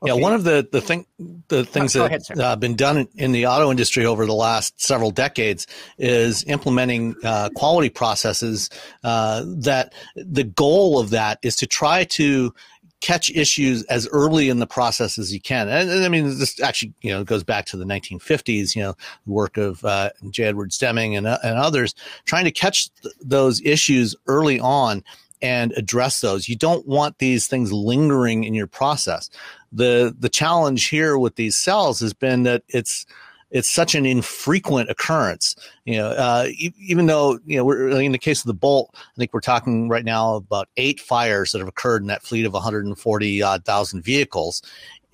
Okay. 0.02 0.12
Yeah, 0.14 0.20
one 0.20 0.32
of 0.32 0.44
the 0.44 0.66
the 0.70 0.80
thing 0.80 1.06
the 1.48 1.64
things 1.64 1.96
oh, 1.96 2.08
that 2.08 2.26
have 2.28 2.38
uh, 2.38 2.56
been 2.56 2.76
done 2.76 3.08
in 3.16 3.32
the 3.32 3.46
auto 3.46 3.70
industry 3.70 4.06
over 4.06 4.26
the 4.26 4.34
last 4.34 4.80
several 4.80 5.10
decades 5.10 5.66
is 5.98 6.44
implementing 6.44 7.16
uh, 7.24 7.48
quality 7.54 7.88
processes. 7.88 8.70
Uh, 9.02 9.44
that 9.44 9.92
the 10.14 10.44
goal 10.44 10.98
of 10.98 11.10
that 11.10 11.38
is 11.42 11.56
to 11.56 11.66
try 11.66 12.04
to 12.04 12.54
catch 13.00 13.30
issues 13.30 13.84
as 13.84 14.08
early 14.08 14.48
in 14.48 14.58
the 14.58 14.66
process 14.66 15.18
as 15.18 15.32
you 15.32 15.40
can. 15.40 15.68
And, 15.68 15.90
and, 15.90 16.04
I 16.04 16.08
mean, 16.08 16.38
this 16.38 16.60
actually, 16.60 16.92
you 17.00 17.10
know, 17.10 17.24
goes 17.24 17.44
back 17.44 17.66
to 17.66 17.76
the 17.76 17.84
1950s, 17.84 18.74
you 18.74 18.82
know, 18.82 18.94
the 19.26 19.32
work 19.32 19.56
of 19.56 19.84
uh, 19.84 20.10
J. 20.30 20.44
Edwards 20.44 20.78
Deming 20.78 21.16
and, 21.16 21.26
uh, 21.26 21.38
and 21.42 21.58
others 21.58 21.94
trying 22.24 22.44
to 22.44 22.50
catch 22.50 22.90
th- 23.02 23.14
those 23.20 23.60
issues 23.62 24.16
early 24.26 24.58
on 24.58 25.04
and 25.40 25.72
address 25.76 26.20
those. 26.20 26.48
You 26.48 26.56
don't 26.56 26.86
want 26.86 27.18
these 27.18 27.46
things 27.46 27.72
lingering 27.72 28.44
in 28.44 28.54
your 28.54 28.66
process. 28.66 29.30
The 29.70 30.14
the 30.18 30.28
challenge 30.28 30.86
here 30.86 31.18
with 31.18 31.36
these 31.36 31.56
cells 31.56 32.00
has 32.00 32.12
been 32.12 32.42
that 32.44 32.62
it's 32.68 33.06
it's 33.50 33.70
such 33.70 33.94
an 33.94 34.04
infrequent 34.04 34.90
occurrence. 34.90 35.56
You 35.84 35.96
know, 35.98 36.08
uh, 36.08 36.48
even 36.56 37.06
though 37.06 37.38
you 37.46 37.56
know 37.56 37.64
we're 37.64 37.88
in 38.00 38.12
the 38.12 38.18
case 38.18 38.40
of 38.40 38.46
the 38.46 38.54
Bolt, 38.54 38.90
I 38.94 39.16
think 39.16 39.32
we're 39.32 39.40
talking 39.40 39.88
right 39.88 40.04
now 40.04 40.34
about 40.34 40.68
eight 40.76 41.00
fires 41.00 41.52
that 41.52 41.58
have 41.58 41.68
occurred 41.68 42.02
in 42.02 42.08
that 42.08 42.22
fleet 42.22 42.44
of 42.46 42.52
140,000 42.52 44.02
vehicles, 44.02 44.62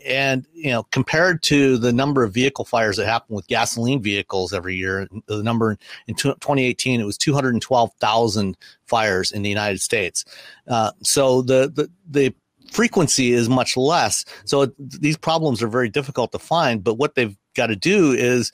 and 0.05 0.47
you 0.53 0.71
know 0.71 0.83
compared 0.85 1.43
to 1.43 1.79
the 1.79 1.93
number 1.93 2.23
of 2.23 2.33
vehicle 2.33 2.65
fires 2.65 2.97
that 2.97 3.07
happen 3.07 3.35
with 3.35 3.47
gasoline 3.47 4.03
vehicles 4.03 4.53
every 4.53 4.77
year 4.77 5.09
the 5.27 5.43
number 5.43 5.77
in 6.07 6.15
2018 6.15 7.01
it 7.01 7.05
was 7.05 7.19
212000 7.19 8.57
fires 8.87 9.33
in 9.33 9.43
the 9.43 9.49
united 9.49 9.81
states 9.81 10.25
uh, 10.69 10.91
so 11.03 11.43
the, 11.43 11.73
the 11.75 11.91
the 12.11 12.35
frequency 12.71 13.33
is 13.33 13.49
much 13.49 13.77
less 13.77 14.25
so 14.45 14.63
it, 14.63 14.73
these 14.79 15.17
problems 15.17 15.63
are 15.63 15.69
very 15.69 15.89
difficult 15.89 16.33
to 16.33 16.39
find 16.39 16.85
but 16.85 16.95
what 16.95 17.15
they've 17.15 17.37
got 17.55 17.69
to 17.69 17.77
do 17.77 18.13
is 18.13 18.53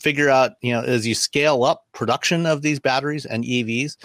figure 0.00 0.30
out 0.30 0.52
you 0.62 0.72
know 0.72 0.82
as 0.82 1.06
you 1.06 1.14
scale 1.14 1.64
up 1.64 1.86
production 1.92 2.46
of 2.46 2.62
these 2.62 2.80
batteries 2.80 3.26
and 3.26 3.44
evs 3.44 3.96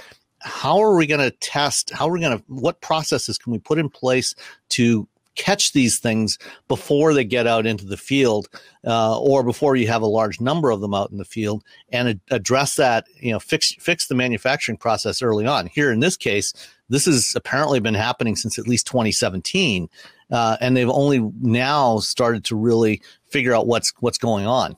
how 0.42 0.78
are 0.80 0.96
we 0.96 1.08
going 1.08 1.22
to 1.22 1.32
test 1.38 1.90
how 1.92 2.08
are 2.08 2.12
we 2.12 2.20
going 2.20 2.38
to 2.38 2.44
what 2.48 2.82
processes 2.82 3.38
can 3.38 3.52
we 3.52 3.60
put 3.60 3.80
in 3.80 3.90
place 3.90 4.36
to 4.70 5.08
catch 5.36 5.74
these 5.74 6.00
things 6.00 6.40
before 6.68 7.14
they 7.14 7.24
get 7.24 7.46
out 7.46 7.66
into 7.66 7.86
the 7.86 7.98
field 7.98 8.48
uh, 8.86 9.20
or 9.20 9.44
before 9.44 9.76
you 9.76 9.88
have 9.88 10.02
a 10.02 10.08
large 10.08 10.42
number 10.42 10.72
of 10.72 10.82
them 10.82 10.94
out 10.94 11.12
in 11.12 11.18
the 11.18 11.26
field 11.26 11.64
and 11.90 12.08
ad- 12.08 12.22
address 12.32 12.76
that 12.76 13.06
you 13.20 13.32
know 13.32 13.40
fix 13.40 13.74
fix 13.80 14.08
the 14.08 14.16
manufacturing 14.16 14.78
process 14.78 15.22
early 15.22 15.46
on? 15.46 15.68
Here 15.68 15.92
in 15.92 16.00
this 16.00 16.18
case 16.18 16.54
this 16.90 17.06
has 17.06 17.34
apparently 17.36 17.80
been 17.80 17.96
happening 17.96 18.36
since 18.36 18.60
at 18.60 18.68
least 18.68 18.88
2017 18.88 19.90
uh, 20.32 20.58
and 20.62 20.76
they've 20.76 20.90
only 20.90 21.20
now 21.42 22.00
started 22.00 22.44
to 22.46 22.56
really 22.56 23.02
figure 23.28 23.54
out 23.54 23.68
what's 23.68 23.94
what's 24.00 24.18
going 24.18 24.46
on. 24.46 24.78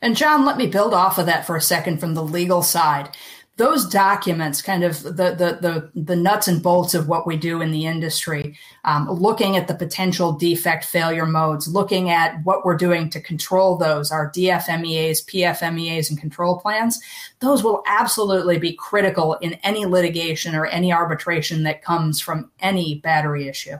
And 0.00 0.16
John, 0.16 0.44
let 0.44 0.56
me 0.56 0.68
build 0.68 0.94
off 0.94 1.18
of 1.18 1.26
that 1.26 1.44
for 1.44 1.56
a 1.56 1.60
second 1.60 1.98
from 1.98 2.14
the 2.14 2.22
legal 2.22 2.62
side 2.62 3.16
those 3.58 3.84
documents, 3.84 4.62
kind 4.62 4.84
of 4.84 5.02
the, 5.02 5.10
the, 5.10 5.58
the, 5.60 5.90
the, 5.94 6.14
nuts 6.14 6.46
and 6.46 6.62
bolts 6.62 6.94
of 6.94 7.08
what 7.08 7.26
we 7.26 7.36
do 7.36 7.60
in 7.60 7.72
the 7.72 7.86
industry, 7.86 8.56
um, 8.84 9.10
looking 9.10 9.56
at 9.56 9.66
the 9.66 9.74
potential 9.74 10.30
defect 10.30 10.84
failure 10.84 11.26
modes, 11.26 11.66
looking 11.66 12.08
at 12.08 12.40
what 12.44 12.64
we're 12.64 12.76
doing 12.76 13.10
to 13.10 13.20
control 13.20 13.76
those, 13.76 14.12
our 14.12 14.30
DFMEAs, 14.30 15.26
PFMEAs, 15.26 16.08
and 16.08 16.20
control 16.20 16.60
plans, 16.60 17.00
those 17.40 17.64
will 17.64 17.82
absolutely 17.88 18.58
be 18.60 18.72
critical 18.74 19.34
in 19.34 19.54
any 19.64 19.86
litigation 19.86 20.54
or 20.54 20.66
any 20.66 20.92
arbitration 20.92 21.64
that 21.64 21.82
comes 21.82 22.20
from 22.20 22.48
any 22.60 23.00
battery 23.00 23.48
issue. 23.48 23.76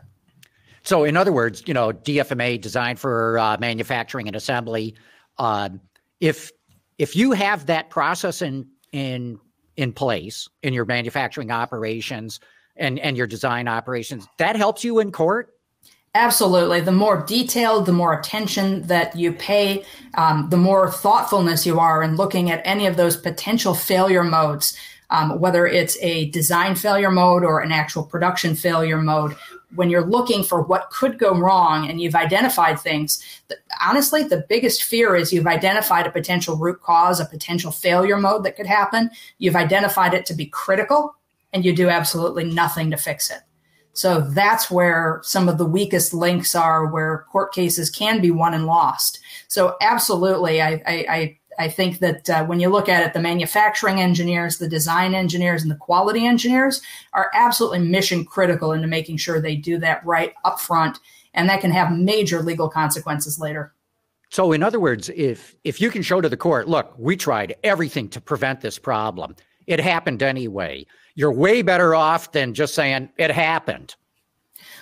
So, 0.82 1.04
in 1.04 1.16
other 1.16 1.32
words, 1.32 1.62
you 1.66 1.74
know, 1.74 1.92
DFMA 1.92 2.60
designed 2.60 2.98
for 2.98 3.38
uh, 3.38 3.56
manufacturing 3.60 4.26
and 4.26 4.34
assembly. 4.34 4.96
Uh, 5.38 5.68
if 6.18 6.50
if 6.98 7.14
you 7.14 7.30
have 7.30 7.66
that 7.66 7.90
process 7.90 8.42
in 8.42 8.66
in 8.90 9.38
in 9.78 9.92
place 9.92 10.48
in 10.64 10.74
your 10.74 10.84
manufacturing 10.84 11.52
operations 11.52 12.40
and, 12.76 12.98
and 12.98 13.16
your 13.16 13.28
design 13.28 13.68
operations, 13.68 14.26
that 14.36 14.56
helps 14.56 14.82
you 14.82 14.98
in 14.98 15.12
court? 15.12 15.54
Absolutely. 16.14 16.80
The 16.80 16.90
more 16.90 17.22
detailed, 17.24 17.86
the 17.86 17.92
more 17.92 18.18
attention 18.18 18.82
that 18.88 19.16
you 19.16 19.32
pay, 19.32 19.84
um, 20.14 20.48
the 20.50 20.56
more 20.56 20.90
thoughtfulness 20.90 21.64
you 21.64 21.78
are 21.78 22.02
in 22.02 22.16
looking 22.16 22.50
at 22.50 22.60
any 22.64 22.86
of 22.86 22.96
those 22.96 23.16
potential 23.16 23.72
failure 23.72 24.24
modes, 24.24 24.76
um, 25.10 25.38
whether 25.38 25.64
it's 25.64 25.96
a 26.00 26.28
design 26.30 26.74
failure 26.74 27.12
mode 27.12 27.44
or 27.44 27.60
an 27.60 27.70
actual 27.70 28.02
production 28.02 28.56
failure 28.56 29.00
mode 29.00 29.36
when 29.74 29.90
you're 29.90 30.06
looking 30.06 30.42
for 30.42 30.62
what 30.62 30.90
could 30.90 31.18
go 31.18 31.38
wrong 31.38 31.88
and 31.88 32.00
you've 32.00 32.14
identified 32.14 32.80
things, 32.80 33.22
honestly, 33.82 34.22
the 34.22 34.44
biggest 34.48 34.84
fear 34.84 35.14
is 35.14 35.32
you've 35.32 35.46
identified 35.46 36.06
a 36.06 36.10
potential 36.10 36.56
root 36.56 36.80
cause, 36.80 37.20
a 37.20 37.26
potential 37.26 37.70
failure 37.70 38.16
mode 38.16 38.44
that 38.44 38.56
could 38.56 38.66
happen. 38.66 39.10
You've 39.38 39.56
identified 39.56 40.14
it 40.14 40.24
to 40.26 40.34
be 40.34 40.46
critical 40.46 41.14
and 41.52 41.64
you 41.64 41.74
do 41.74 41.88
absolutely 41.88 42.44
nothing 42.44 42.90
to 42.90 42.96
fix 42.96 43.30
it. 43.30 43.40
So 43.92 44.20
that's 44.20 44.70
where 44.70 45.20
some 45.24 45.48
of 45.48 45.58
the 45.58 45.64
weakest 45.64 46.14
links 46.14 46.54
are, 46.54 46.86
where 46.86 47.26
court 47.32 47.52
cases 47.52 47.90
can 47.90 48.20
be 48.20 48.30
won 48.30 48.54
and 48.54 48.64
lost. 48.64 49.18
So 49.48 49.76
absolutely, 49.80 50.62
I, 50.62 50.80
I, 50.86 51.06
I 51.08 51.38
I 51.58 51.68
think 51.68 51.98
that 51.98 52.30
uh, 52.30 52.44
when 52.46 52.60
you 52.60 52.68
look 52.68 52.88
at 52.88 53.04
it, 53.04 53.12
the 53.12 53.20
manufacturing 53.20 54.00
engineers, 54.00 54.58
the 54.58 54.68
design 54.68 55.14
engineers, 55.14 55.62
and 55.62 55.70
the 55.70 55.76
quality 55.76 56.24
engineers 56.24 56.80
are 57.12 57.30
absolutely 57.34 57.80
mission 57.80 58.24
critical 58.24 58.72
into 58.72 58.86
making 58.86 59.16
sure 59.16 59.40
they 59.40 59.56
do 59.56 59.78
that 59.78 60.04
right 60.06 60.34
up 60.44 60.60
front, 60.60 60.98
and 61.34 61.48
that 61.48 61.60
can 61.60 61.72
have 61.72 61.92
major 61.92 62.42
legal 62.42 62.68
consequences 62.68 63.40
later. 63.40 63.74
So, 64.30 64.52
in 64.52 64.62
other 64.62 64.78
words, 64.78 65.08
if 65.10 65.56
if 65.64 65.80
you 65.80 65.90
can 65.90 66.02
show 66.02 66.20
to 66.20 66.28
the 66.28 66.36
court, 66.36 66.68
look, 66.68 66.94
we 66.96 67.16
tried 67.16 67.56
everything 67.64 68.08
to 68.10 68.20
prevent 68.20 68.60
this 68.60 68.78
problem, 68.78 69.34
it 69.66 69.80
happened 69.80 70.22
anyway. 70.22 70.86
You're 71.14 71.32
way 71.32 71.62
better 71.62 71.94
off 71.94 72.32
than 72.32 72.54
just 72.54 72.74
saying 72.74 73.08
it 73.18 73.30
happened. 73.30 73.96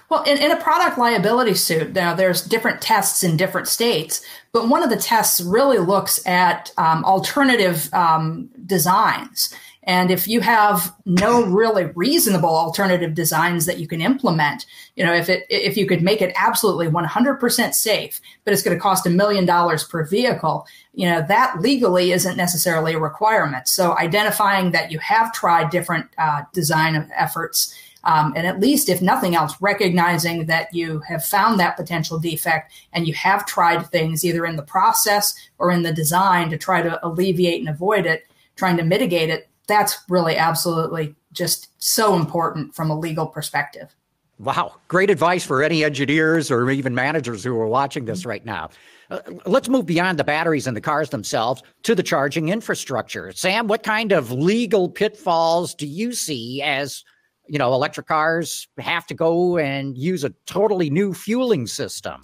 Well, 0.08 0.22
in, 0.22 0.38
in, 0.38 0.52
a 0.52 0.56
product 0.56 0.98
liability 0.98 1.54
suit, 1.54 1.92
now 1.92 2.14
there's 2.14 2.42
different 2.42 2.80
tests 2.80 3.24
in 3.24 3.36
different 3.36 3.66
states, 3.66 4.24
but 4.52 4.68
one 4.68 4.84
of 4.84 4.90
the 4.90 4.96
tests 4.96 5.40
really 5.40 5.78
looks 5.78 6.24
at 6.26 6.72
um, 6.78 7.04
alternative 7.04 7.92
um, 7.92 8.48
designs. 8.66 9.52
And 9.86 10.10
if 10.10 10.26
you 10.28 10.40
have 10.40 10.94
no 11.06 11.44
really 11.46 11.86
reasonable 11.94 12.54
alternative 12.54 13.14
designs 13.14 13.66
that 13.66 13.78
you 13.78 13.88
can 13.88 14.00
implement, 14.00 14.66
you 14.96 15.04
know, 15.04 15.14
if 15.14 15.28
it 15.28 15.44
if 15.48 15.76
you 15.76 15.86
could 15.86 16.02
make 16.02 16.20
it 16.20 16.34
absolutely 16.36 16.88
100% 16.88 17.74
safe, 17.74 18.20
but 18.44 18.52
it's 18.52 18.62
going 18.62 18.76
to 18.76 18.80
cost 18.80 19.06
a 19.06 19.10
million 19.10 19.46
dollars 19.46 19.84
per 19.84 20.04
vehicle, 20.04 20.66
you 20.92 21.08
know, 21.08 21.24
that 21.28 21.60
legally 21.60 22.12
isn't 22.12 22.36
necessarily 22.36 22.94
a 22.94 22.98
requirement. 22.98 23.68
So 23.68 23.96
identifying 23.96 24.72
that 24.72 24.90
you 24.90 24.98
have 24.98 25.32
tried 25.32 25.70
different 25.70 26.06
uh, 26.18 26.42
design 26.52 27.10
efforts 27.14 27.74
um, 28.06 28.32
and 28.36 28.46
at 28.46 28.60
least, 28.60 28.88
if 28.88 29.02
nothing 29.02 29.34
else, 29.34 29.54
recognizing 29.60 30.46
that 30.46 30.72
you 30.72 31.00
have 31.00 31.24
found 31.24 31.58
that 31.58 31.76
potential 31.76 32.20
defect 32.20 32.72
and 32.92 33.06
you 33.06 33.12
have 33.14 33.44
tried 33.46 33.84
things 33.88 34.24
either 34.24 34.46
in 34.46 34.54
the 34.54 34.62
process 34.62 35.34
or 35.58 35.72
in 35.72 35.82
the 35.82 35.92
design 35.92 36.48
to 36.50 36.56
try 36.56 36.80
to 36.80 37.04
alleviate 37.04 37.58
and 37.58 37.68
avoid 37.68 38.06
it, 38.06 38.28
trying 38.54 38.76
to 38.76 38.84
mitigate 38.84 39.28
it, 39.28 39.48
that's 39.66 39.98
really 40.08 40.36
absolutely 40.36 41.16
just 41.32 41.68
so 41.78 42.14
important 42.14 42.76
from 42.76 42.90
a 42.90 42.98
legal 42.98 43.26
perspective. 43.26 43.92
Wow. 44.38 44.76
Great 44.86 45.10
advice 45.10 45.44
for 45.44 45.64
any 45.64 45.82
engineers 45.82 46.48
or 46.48 46.70
even 46.70 46.94
managers 46.94 47.42
who 47.42 47.58
are 47.58 47.66
watching 47.66 48.04
this 48.04 48.24
right 48.24 48.44
now. 48.44 48.70
Uh, 49.10 49.18
let's 49.46 49.68
move 49.68 49.84
beyond 49.84 50.16
the 50.16 50.24
batteries 50.24 50.68
and 50.68 50.76
the 50.76 50.80
cars 50.80 51.10
themselves 51.10 51.60
to 51.82 51.94
the 51.96 52.04
charging 52.04 52.50
infrastructure. 52.50 53.32
Sam, 53.32 53.66
what 53.66 53.82
kind 53.82 54.12
of 54.12 54.30
legal 54.30 54.88
pitfalls 54.88 55.74
do 55.74 55.88
you 55.88 56.12
see 56.12 56.62
as 56.62 57.02
you 57.48 57.58
know, 57.58 57.72
electric 57.74 58.06
cars 58.06 58.68
have 58.78 59.06
to 59.06 59.14
go 59.14 59.58
and 59.58 59.96
use 59.96 60.24
a 60.24 60.30
totally 60.46 60.90
new 60.90 61.14
fueling 61.14 61.66
system. 61.66 62.22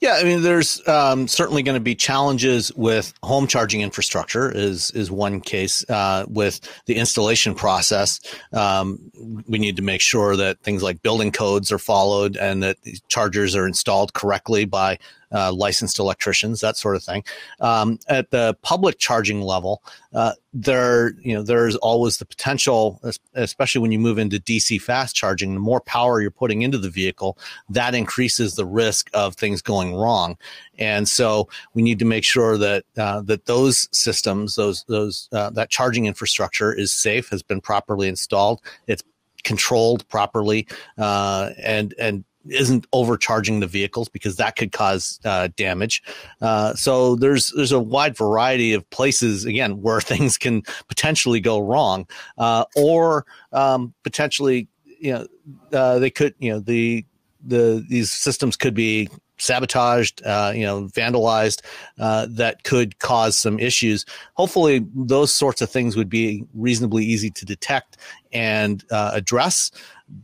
Yeah, 0.00 0.14
I 0.14 0.24
mean, 0.24 0.42
there's 0.42 0.86
um, 0.88 1.28
certainly 1.28 1.62
going 1.62 1.74
to 1.74 1.80
be 1.80 1.94
challenges 1.94 2.72
with 2.74 3.12
home 3.22 3.46
charging 3.46 3.82
infrastructure. 3.82 4.50
Is 4.50 4.90
is 4.92 5.10
one 5.10 5.42
case 5.42 5.88
uh, 5.90 6.24
with 6.28 6.60
the 6.86 6.96
installation 6.96 7.54
process. 7.54 8.20
Um, 8.54 9.10
we 9.46 9.58
need 9.58 9.76
to 9.76 9.82
make 9.82 10.00
sure 10.00 10.36
that 10.36 10.62
things 10.62 10.82
like 10.82 11.02
building 11.02 11.30
codes 11.30 11.70
are 11.70 11.78
followed 11.78 12.38
and 12.38 12.62
that 12.62 12.78
chargers 13.08 13.54
are 13.54 13.66
installed 13.66 14.14
correctly 14.14 14.64
by 14.64 14.98
uh, 15.32 15.52
licensed 15.52 15.98
electricians, 15.98 16.60
that 16.60 16.76
sort 16.76 16.96
of 16.96 17.02
thing. 17.02 17.24
Um, 17.60 17.98
at 18.08 18.30
the 18.30 18.56
public 18.62 18.98
charging 18.98 19.42
level, 19.42 19.82
uh, 20.14 20.32
there 20.52 21.12
you 21.22 21.34
know 21.34 21.42
there's 21.42 21.76
always 21.76 22.18
the 22.18 22.24
potential, 22.24 23.00
especially 23.34 23.80
when 23.80 23.92
you 23.92 23.98
move 23.98 24.18
into 24.18 24.38
DC 24.38 24.80
fast 24.80 25.14
charging. 25.14 25.54
The 25.54 25.60
more 25.60 25.80
power 25.80 26.20
you're 26.20 26.30
putting 26.30 26.62
into 26.62 26.78
the 26.78 26.90
vehicle, 26.90 27.38
that 27.68 27.94
increases 27.94 28.54
the 28.54 28.66
risk 28.66 29.10
of 29.14 29.34
things 29.34 29.62
going 29.62 29.94
wrong. 29.94 30.36
And 30.78 31.08
so 31.08 31.48
we 31.74 31.82
need 31.82 31.98
to 32.00 32.04
make 32.04 32.24
sure 32.24 32.56
that 32.58 32.84
uh, 32.96 33.20
that 33.22 33.46
those 33.46 33.88
systems, 33.92 34.56
those 34.56 34.84
those 34.88 35.28
uh, 35.32 35.50
that 35.50 35.70
charging 35.70 36.06
infrastructure 36.06 36.72
is 36.72 36.92
safe, 36.92 37.28
has 37.28 37.42
been 37.42 37.60
properly 37.60 38.08
installed, 38.08 38.60
it's 38.86 39.02
controlled 39.44 40.08
properly, 40.08 40.66
uh, 40.98 41.50
and 41.62 41.94
and 41.98 42.24
isn't 42.48 42.86
overcharging 42.92 43.60
the 43.60 43.66
vehicles 43.66 44.08
because 44.08 44.36
that 44.36 44.56
could 44.56 44.72
cause 44.72 45.20
uh, 45.24 45.48
damage. 45.56 46.02
Uh, 46.40 46.74
so 46.74 47.16
there's 47.16 47.52
there's 47.54 47.72
a 47.72 47.80
wide 47.80 48.16
variety 48.16 48.72
of 48.72 48.88
places 48.90 49.44
again 49.44 49.82
where 49.82 50.00
things 50.00 50.38
can 50.38 50.62
potentially 50.88 51.40
go 51.40 51.58
wrong, 51.58 52.06
uh, 52.38 52.64
or 52.76 53.26
um, 53.52 53.94
potentially 54.02 54.68
you 55.00 55.12
know 55.12 55.26
uh, 55.72 55.98
they 55.98 56.10
could 56.10 56.34
you 56.38 56.52
know 56.52 56.60
the 56.60 57.04
the 57.44 57.84
these 57.88 58.12
systems 58.12 58.56
could 58.56 58.74
be 58.74 59.08
sabotaged, 59.40 60.22
uh, 60.24 60.52
you 60.54 60.64
know, 60.64 60.82
vandalized, 60.84 61.62
uh, 61.98 62.26
that 62.30 62.62
could 62.62 62.98
cause 62.98 63.38
some 63.38 63.58
issues. 63.58 64.04
Hopefully, 64.34 64.86
those 64.94 65.32
sorts 65.32 65.60
of 65.62 65.70
things 65.70 65.96
would 65.96 66.08
be 66.08 66.44
reasonably 66.54 67.04
easy 67.04 67.30
to 67.30 67.44
detect 67.44 67.96
and 68.32 68.84
uh, 68.90 69.12
address. 69.14 69.70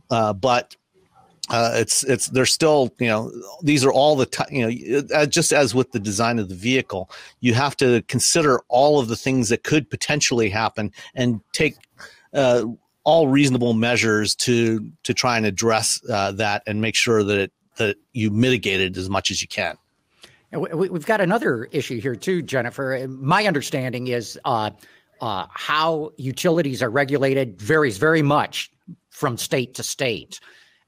Uh, 0.09 0.33
but 0.33 0.75
uh, 1.49 1.71
it's 1.75 2.03
it's 2.03 2.27
they're 2.27 2.45
still 2.45 2.93
you 2.99 3.07
know 3.07 3.31
these 3.61 3.85
are 3.85 3.91
all 3.91 4.15
the 4.15 4.25
t- 4.25 4.43
you 4.51 4.61
know 4.65 5.07
uh, 5.15 5.25
just 5.25 5.53
as 5.53 5.73
with 5.73 5.91
the 5.91 5.99
design 5.99 6.39
of 6.39 6.49
the 6.49 6.55
vehicle 6.55 7.09
you 7.39 7.53
have 7.53 7.75
to 7.77 8.01
consider 8.03 8.61
all 8.67 8.99
of 8.99 9.07
the 9.07 9.15
things 9.15 9.49
that 9.49 9.63
could 9.63 9.89
potentially 9.89 10.49
happen 10.49 10.91
and 11.15 11.39
take 11.53 11.75
uh, 12.33 12.63
all 13.03 13.29
reasonable 13.29 13.73
measures 13.73 14.35
to 14.35 14.91
to 15.03 15.13
try 15.13 15.37
and 15.37 15.45
address 15.45 16.01
uh, 16.09 16.31
that 16.33 16.61
and 16.67 16.81
make 16.81 16.95
sure 16.95 17.23
that 17.23 17.37
it, 17.37 17.53
that 17.77 17.95
you 18.11 18.29
mitigate 18.29 18.81
it 18.81 18.97
as 18.97 19.09
much 19.09 19.31
as 19.31 19.41
you 19.41 19.47
can. 19.47 19.77
We've 20.51 21.05
got 21.05 21.21
another 21.21 21.65
issue 21.71 21.99
here 21.99 22.15
too, 22.15 22.41
Jennifer. 22.41 23.05
My 23.09 23.45
understanding 23.45 24.07
is 24.07 24.39
uh, 24.45 24.71
uh, 25.21 25.45
how 25.49 26.11
utilities 26.17 26.81
are 26.81 26.89
regulated 26.89 27.61
varies 27.61 27.97
very 27.97 28.21
much 28.21 28.71
from 29.09 29.37
state 29.37 29.73
to 29.75 29.83
state. 29.83 30.39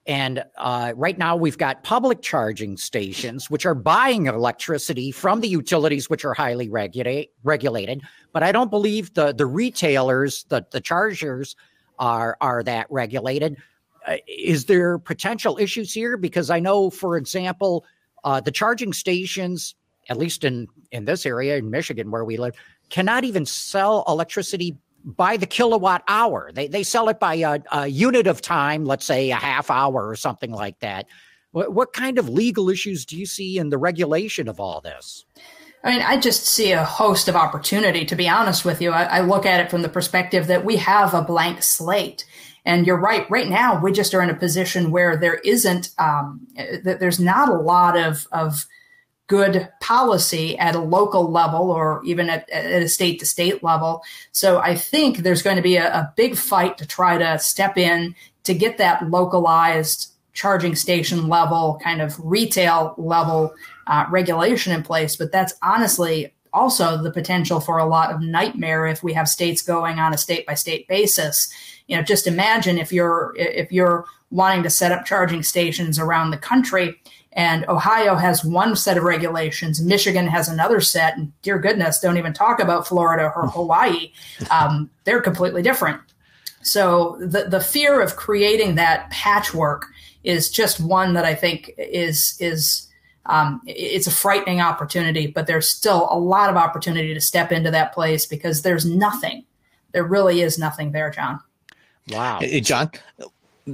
And 0.10 0.44
uh, 0.58 0.94
right 0.96 1.20
now, 1.20 1.36
we've 1.36 1.60
got 1.60 1.84
public 1.84 2.24
charging 2.24 2.78
stations, 2.78 3.48
which 3.51 3.63
are 3.63 3.75
buying 3.75 4.25
electricity 4.25 5.12
from 5.12 5.42
the 5.42 5.48
utilities, 5.48 6.10
which 6.10 6.25
are 6.25 6.34
highly 6.34 6.68
regulate, 6.68 7.30
regulated. 7.44 8.01
But 8.34 8.42
I 8.42 8.51
don't 8.51 8.72
believe 8.72 9.13
the 9.13 9.34
the 9.34 9.46
retailers, 9.46 10.46
the 10.46 10.66
the 10.72 10.82
chargers, 10.82 11.56
are 12.00 12.38
are 12.42 12.63
that 12.63 12.88
regulated. 12.89 13.58
Uh, 14.08 14.18
is 14.28 14.66
there 14.66 14.98
potential 14.98 15.60
issues 15.60 15.94
here? 15.94 16.18
Because 16.18 16.50
I 16.50 16.60
know, 16.60 16.89
for 16.89 17.16
example, 17.16 17.86
uh, 18.24 18.42
the 18.42 18.51
charging 18.51 18.94
stations, 18.94 19.75
at 20.10 20.18
least 20.18 20.44
in 20.44 20.68
in 20.92 21.06
this 21.06 21.24
area 21.24 21.58
in 21.58 21.70
Michigan 21.70 22.10
where 22.10 22.25
we 22.25 22.38
live, 22.38 22.56
cannot 22.89 23.25
even 23.25 23.46
sell 23.46 24.04
electricity 24.08 24.75
by 25.03 25.38
the 25.38 25.46
kilowatt 25.46 26.03
hour. 26.08 26.51
They 26.53 26.68
they 26.68 26.84
sell 26.84 27.10
it 27.10 27.20
by 27.20 27.36
a, 27.36 27.60
a, 27.72 27.88
unit 27.88 28.27
of 28.27 28.41
time, 28.41 28.86
let's 28.86 29.06
say 29.06 29.32
a 29.32 29.36
half 29.36 29.70
hour 29.70 30.08
or 30.08 30.15
something 30.15 30.51
like 30.51 30.79
that. 30.79 31.08
What, 31.51 31.74
what 31.74 31.94
kind 31.94 32.20
of 32.20 32.29
legal 32.29 32.70
issues 32.70 33.06
do 33.06 33.18
you 33.18 33.25
see 33.25 33.58
in 33.58 33.70
the 33.70 33.77
regulation 33.77 34.48
of 34.48 34.60
all 34.60 34.82
this? 34.82 35.25
I 35.84 35.91
mean, 35.91 36.01
I 36.01 36.20
just 36.20 36.46
see 36.46 36.72
a 36.74 36.84
host 36.84 37.27
of 37.27 37.36
opportunity. 37.36 38.06
To 38.06 38.15
be 38.15 38.27
honest 38.27 38.65
with 38.65 38.82
you, 38.82 38.91
I, 38.91 39.03
I 39.03 39.22
look 39.22 39.46
at 39.46 39.62
it 39.62 39.72
from 39.72 39.82
the 39.82 39.89
perspective 39.89 40.48
that 40.48 40.65
we 40.65 40.75
have 40.75 41.13
a 41.13 41.22
blank 41.22 41.63
slate. 41.63 42.25
And 42.65 42.86
you're 42.86 43.00
right. 43.00 43.29
Right 43.32 43.48
now, 43.48 43.82
we 43.82 43.94
just 43.94 44.13
are 44.13 44.22
in 44.22 44.29
a 44.29 44.36
position 44.36 44.91
where 44.91 45.15
there 45.15 45.36
isn't, 45.36 45.91
um, 45.98 46.46
there's 46.84 47.20
not 47.20 47.50
a 47.50 47.53
lot 47.53 47.98
of 47.98 48.27
of 48.32 48.65
good 49.29 49.69
policy 49.79 50.57
at 50.57 50.75
a 50.75 50.79
local 50.79 51.31
level 51.31 51.71
or 51.71 52.01
even 52.03 52.29
at, 52.29 52.50
at 52.50 52.81
a 52.81 52.89
state 52.89 53.19
to 53.19 53.25
state 53.25 53.63
level. 53.63 54.01
So 54.31 54.59
I 54.59 54.75
think 54.75 55.19
there's 55.19 55.43
going 55.43 55.55
to 55.55 55.62
be 55.62 55.77
a, 55.77 55.88
a 55.88 56.13
big 56.17 56.36
fight 56.36 56.77
to 56.79 56.88
try 56.88 57.17
to 57.17 57.39
step 57.39 57.77
in 57.77 58.15
to 58.43 58.53
get 58.53 58.79
that 58.79 59.09
localized 59.09 60.12
charging 60.33 60.75
station 60.75 61.27
level, 61.27 61.79
kind 61.83 62.01
of 62.01 62.19
retail 62.24 62.95
level 62.98 63.53
uh, 63.88 64.06
regulation 64.10 64.73
in 64.73 64.82
place. 64.82 65.15
But 65.15 65.32
that's 65.32 65.54
honestly 65.62 66.34
also 66.51 66.97
the 66.97 67.12
potential 67.12 67.60
for 67.60 67.77
a 67.77 67.86
lot 67.86 68.12
of 68.12 68.21
nightmare 68.21 68.88
if 68.88 69.04
we 69.04 69.13
have 69.13 69.30
states 69.30 69.62
going 69.62 69.99
on 69.99 70.12
a 70.12 70.17
state 70.17 70.47
by 70.47 70.56
state 70.56 70.88
basis. 70.88 71.54
You 71.86 71.97
know, 71.97 72.04
just 72.04 72.25
imagine 72.25 72.80
if 72.80 72.91
you're 72.91 73.34
if 73.38 73.71
you're 73.71 74.06
wanting 74.32 74.63
to 74.63 74.69
set 74.71 74.91
up 74.91 75.06
charging 75.06 75.43
stations 75.43 75.99
around 75.99 76.32
the 76.32 76.38
country 76.38 76.99
and 77.34 77.68
Ohio 77.70 78.15
has 78.15 78.44
one 78.44 78.76
set 78.76 78.98
of 78.98 79.04
regulations, 79.04 79.82
Michigan 79.82 80.28
has 80.28 80.50
another 80.50 80.82
set, 80.82 81.18
and 81.18 81.32
dear 81.42 81.60
goodness, 81.60 82.00
don't 82.00 82.18
even 82.18 82.34
talk 82.34 82.60
about 82.60 82.88
Florida 82.88 83.32
or 83.36 83.48
Hawaii. 83.54 84.12
Um, 84.50 84.89
they're 85.04 85.22
completely 85.22 85.62
different. 85.62 86.02
So 86.62 87.18
the 87.20 87.46
the 87.46 87.62
fear 87.62 88.02
of 88.02 88.15
creating 88.15 88.76
that 88.76 89.10
patchwork 89.12 89.86
is 90.24 90.50
just 90.50 90.80
one 90.80 91.13
that 91.13 91.26
I 91.26 91.36
think 91.36 91.72
is 91.78 92.36
is 92.39 92.88
um, 93.26 93.62
it's 93.65 94.08
a 94.08 94.12
frightening 94.12 94.60
opportunity, 94.60 95.28
but 95.28 95.46
there's 95.46 95.70
still 95.70 96.08
a 96.10 96.18
lot 96.18 96.50
of 96.50 96.56
opportunity 96.56 97.13
to 97.13 97.22
step 97.22 97.52
into 97.52 97.72
that 97.72 97.94
place 97.94 98.26
because 98.26 98.63
there's 98.63 98.86
nothing. 98.86 99.46
There 99.92 100.04
really 100.04 100.42
is 100.42 100.58
nothing 100.58 100.92
there, 100.92 101.12
John. 101.12 101.39
Wow. 102.10 102.39
Hey, 102.39 102.60
John, 102.60 102.92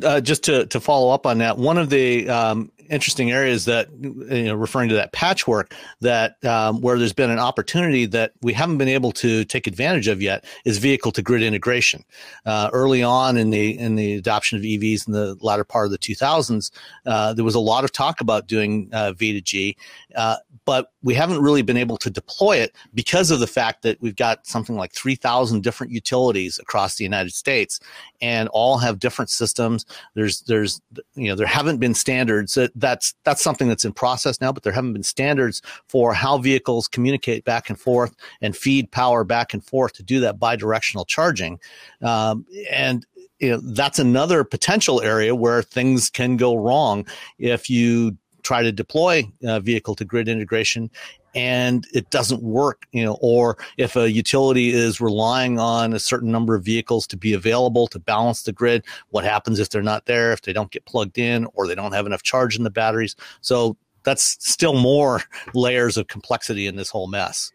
uh, 0.03 0.19
just 0.19 0.43
to, 0.43 0.65
to 0.67 0.79
follow 0.79 1.13
up 1.13 1.25
on 1.25 1.37
that, 1.37 1.57
one 1.57 1.77
of 1.77 1.89
the 1.89 2.27
um, 2.29 2.71
interesting 2.89 3.31
areas 3.31 3.65
that 3.65 3.89
you 4.01 4.43
know 4.43 4.55
referring 4.55 4.89
to 4.89 4.95
that 4.95 5.11
patchwork 5.11 5.73
that 6.01 6.43
um, 6.45 6.81
where 6.81 6.97
there's 6.97 7.13
been 7.13 7.29
an 7.29 7.39
opportunity 7.39 8.05
that 8.05 8.31
we 8.41 8.53
haven't 8.53 8.77
been 8.77 8.87
able 8.87 9.11
to 9.11 9.45
take 9.45 9.67
advantage 9.67 10.07
of 10.07 10.21
yet 10.21 10.45
is 10.65 10.77
vehicle 10.77 11.11
to 11.11 11.21
grid 11.21 11.41
integration. 11.41 12.03
Uh, 12.45 12.69
early 12.73 13.03
on 13.03 13.37
in 13.37 13.49
the 13.49 13.77
in 13.77 13.95
the 13.95 14.15
adoption 14.15 14.57
of 14.57 14.63
EVs 14.63 15.07
in 15.07 15.13
the 15.13 15.35
latter 15.41 15.63
part 15.63 15.85
of 15.85 15.91
the 15.91 15.97
2000s, 15.97 16.71
uh, 17.05 17.33
there 17.33 17.45
was 17.45 17.55
a 17.55 17.59
lot 17.59 17.83
of 17.83 17.91
talk 17.91 18.21
about 18.21 18.47
doing 18.47 18.89
uh, 18.93 19.11
V 19.13 19.33
to 19.33 19.41
G, 19.41 19.77
uh, 20.15 20.37
but 20.65 20.91
we 21.03 21.13
haven't 21.13 21.41
really 21.41 21.61
been 21.61 21.77
able 21.77 21.97
to 21.97 22.09
deploy 22.09 22.57
it 22.57 22.75
because 22.93 23.31
of 23.31 23.39
the 23.39 23.47
fact 23.47 23.83
that 23.83 24.01
we've 24.01 24.15
got 24.15 24.45
something 24.47 24.75
like 24.75 24.91
3,000 24.93 25.61
different 25.61 25.93
utilities 25.93 26.57
across 26.59 26.95
the 26.95 27.03
United 27.03 27.33
States, 27.33 27.79
and 28.21 28.49
all 28.49 28.77
have 28.77 28.99
different 28.99 29.29
systems. 29.29 29.85
There's 30.15 30.41
there's 30.41 30.81
you 31.15 31.27
know 31.27 31.35
there 31.35 31.47
haven't 31.47 31.77
been 31.77 31.93
standards 31.93 32.55
that 32.55 32.74
that's 32.75 33.13
that's 33.23 33.41
something 33.41 33.67
that's 33.67 33.85
in 33.85 33.93
process 33.93 34.41
now, 34.41 34.51
but 34.51 34.63
there 34.63 34.73
haven't 34.73 34.93
been 34.93 35.03
standards 35.03 35.61
for 35.87 36.13
how 36.13 36.37
vehicles 36.37 36.87
communicate 36.87 37.45
back 37.45 37.69
and 37.69 37.79
forth 37.79 38.15
and 38.41 38.55
feed 38.55 38.91
power 38.91 39.23
back 39.23 39.53
and 39.53 39.63
forth 39.63 39.93
to 39.93 40.03
do 40.03 40.19
that 40.19 40.37
bidirectional 40.39 41.07
charging. 41.07 41.59
Um, 42.01 42.45
and 42.69 43.05
you 43.39 43.51
know, 43.51 43.61
that's 43.63 43.99
another 43.99 44.43
potential 44.43 45.01
area 45.01 45.35
where 45.35 45.61
things 45.61 46.09
can 46.09 46.37
go 46.37 46.55
wrong 46.55 47.05
if 47.37 47.69
you 47.69 48.17
try 48.43 48.61
to 48.61 48.71
deploy 48.71 49.23
uh, 49.45 49.59
vehicle 49.59 49.95
to 49.95 50.05
grid 50.05 50.29
integration 50.29 50.89
and 51.35 51.85
it 51.93 52.09
doesn't 52.09 52.41
work, 52.41 52.87
you 52.93 53.03
know, 53.03 53.17
or 53.21 53.57
if 53.77 53.95
a 53.95 54.09
utility 54.09 54.71
is 54.71 55.01
relying 55.01 55.59
on 55.59 55.93
a 55.93 55.99
certain 55.99 56.31
number 56.31 56.55
of 56.55 56.63
vehicles 56.63 57.05
to 57.07 57.17
be 57.17 57.33
available 57.33 57.87
to 57.87 57.99
balance 57.99 58.43
the 58.43 58.53
grid, 58.53 58.85
what 59.09 59.25
happens 59.25 59.59
if 59.59 59.69
they're 59.69 59.83
not 59.83 60.05
there, 60.05 60.31
if 60.31 60.41
they 60.41 60.53
don't 60.53 60.71
get 60.71 60.85
plugged 60.85 61.17
in 61.17 61.45
or 61.53 61.67
they 61.67 61.75
don't 61.75 61.91
have 61.91 62.05
enough 62.05 62.23
charge 62.23 62.57
in 62.57 62.63
the 62.63 62.69
batteries? 62.69 63.15
So 63.41 63.75
that's 64.03 64.37
still 64.39 64.79
more 64.79 65.21
layers 65.53 65.97
of 65.97 66.07
complexity 66.07 66.67
in 66.67 66.77
this 66.77 66.89
whole 66.89 67.07
mess. 67.07 67.51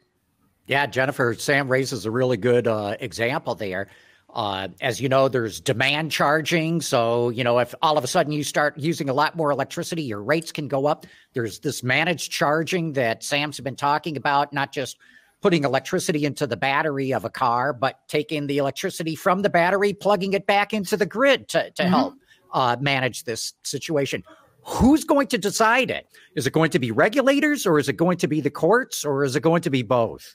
Yeah, 0.67 0.87
Jennifer, 0.87 1.35
Sam 1.35 1.69
raises 1.69 2.07
a 2.07 2.11
really 2.11 2.37
good 2.37 2.69
uh, 2.69 2.97
example 3.01 3.55
there. 3.55 3.89
Uh, 4.33 4.69
as 4.81 5.01
you 5.01 5.09
know, 5.09 5.29
there's 5.29 5.61
demand 5.61 6.13
charging. 6.13 6.81
So, 6.81 7.31
you 7.31 7.43
know, 7.43 7.59
if 7.59 7.75
all 7.83 7.99
of 7.99 8.05
a 8.05 8.07
sudden 8.07 8.33
you 8.33 8.45
start 8.45 8.79
using 8.79 9.09
a 9.09 9.13
lot 9.13 9.37
more 9.37 9.51
electricity, 9.51 10.03
your 10.03 10.23
rates 10.23 10.53
can 10.53 10.69
go 10.69 10.87
up. 10.87 11.07
There's 11.33 11.61
this 11.61 11.83
managed 11.83 12.31
charging 12.31 12.93
that 12.93 13.25
Sam's 13.25 13.59
been 13.61 13.77
talking 13.77 14.17
about, 14.17 14.53
not 14.53 14.73
just 14.73 14.97
putting 15.41 15.65
electricity 15.65 16.25
into 16.25 16.47
the 16.47 16.57
battery 16.57 17.13
of 17.13 17.25
a 17.25 17.31
car, 17.31 17.73
but 17.73 17.99
taking 18.09 18.47
the 18.47 18.59
electricity 18.59 19.15
from 19.15 19.43
the 19.43 19.51
battery, 19.51 19.93
plugging 19.93 20.35
it 20.35 20.47
back 20.47 20.73
into 20.73 20.97
the 20.97 21.07
grid 21.07 21.49
to, 21.49 21.71
to 21.71 21.83
mm-hmm. 21.83 21.91
help 21.91 22.15
uh, 22.53 22.77
manage 22.81 23.25
this 23.25 23.55
situation. 23.63 24.23
Who's 24.65 25.05
going 25.05 25.29
to 25.29 25.39
decide 25.39 25.91
it? 25.91 26.07
Is 26.35 26.47
it 26.47 26.53
going 26.53 26.71
to 26.71 26.79
be 26.79 26.91
regulators 26.91 27.67
or 27.67 27.79
is 27.79 27.89
it 27.89 27.97
going 27.97 28.19
to 28.19 28.29
be 28.29 28.41
the 28.41 28.51
courts 28.51 29.05
or 29.05 29.25
is 29.25 29.37
it 29.37 29.43
going 29.43 29.63
to 29.63 29.71
be 29.71 29.83
both? 29.83 30.35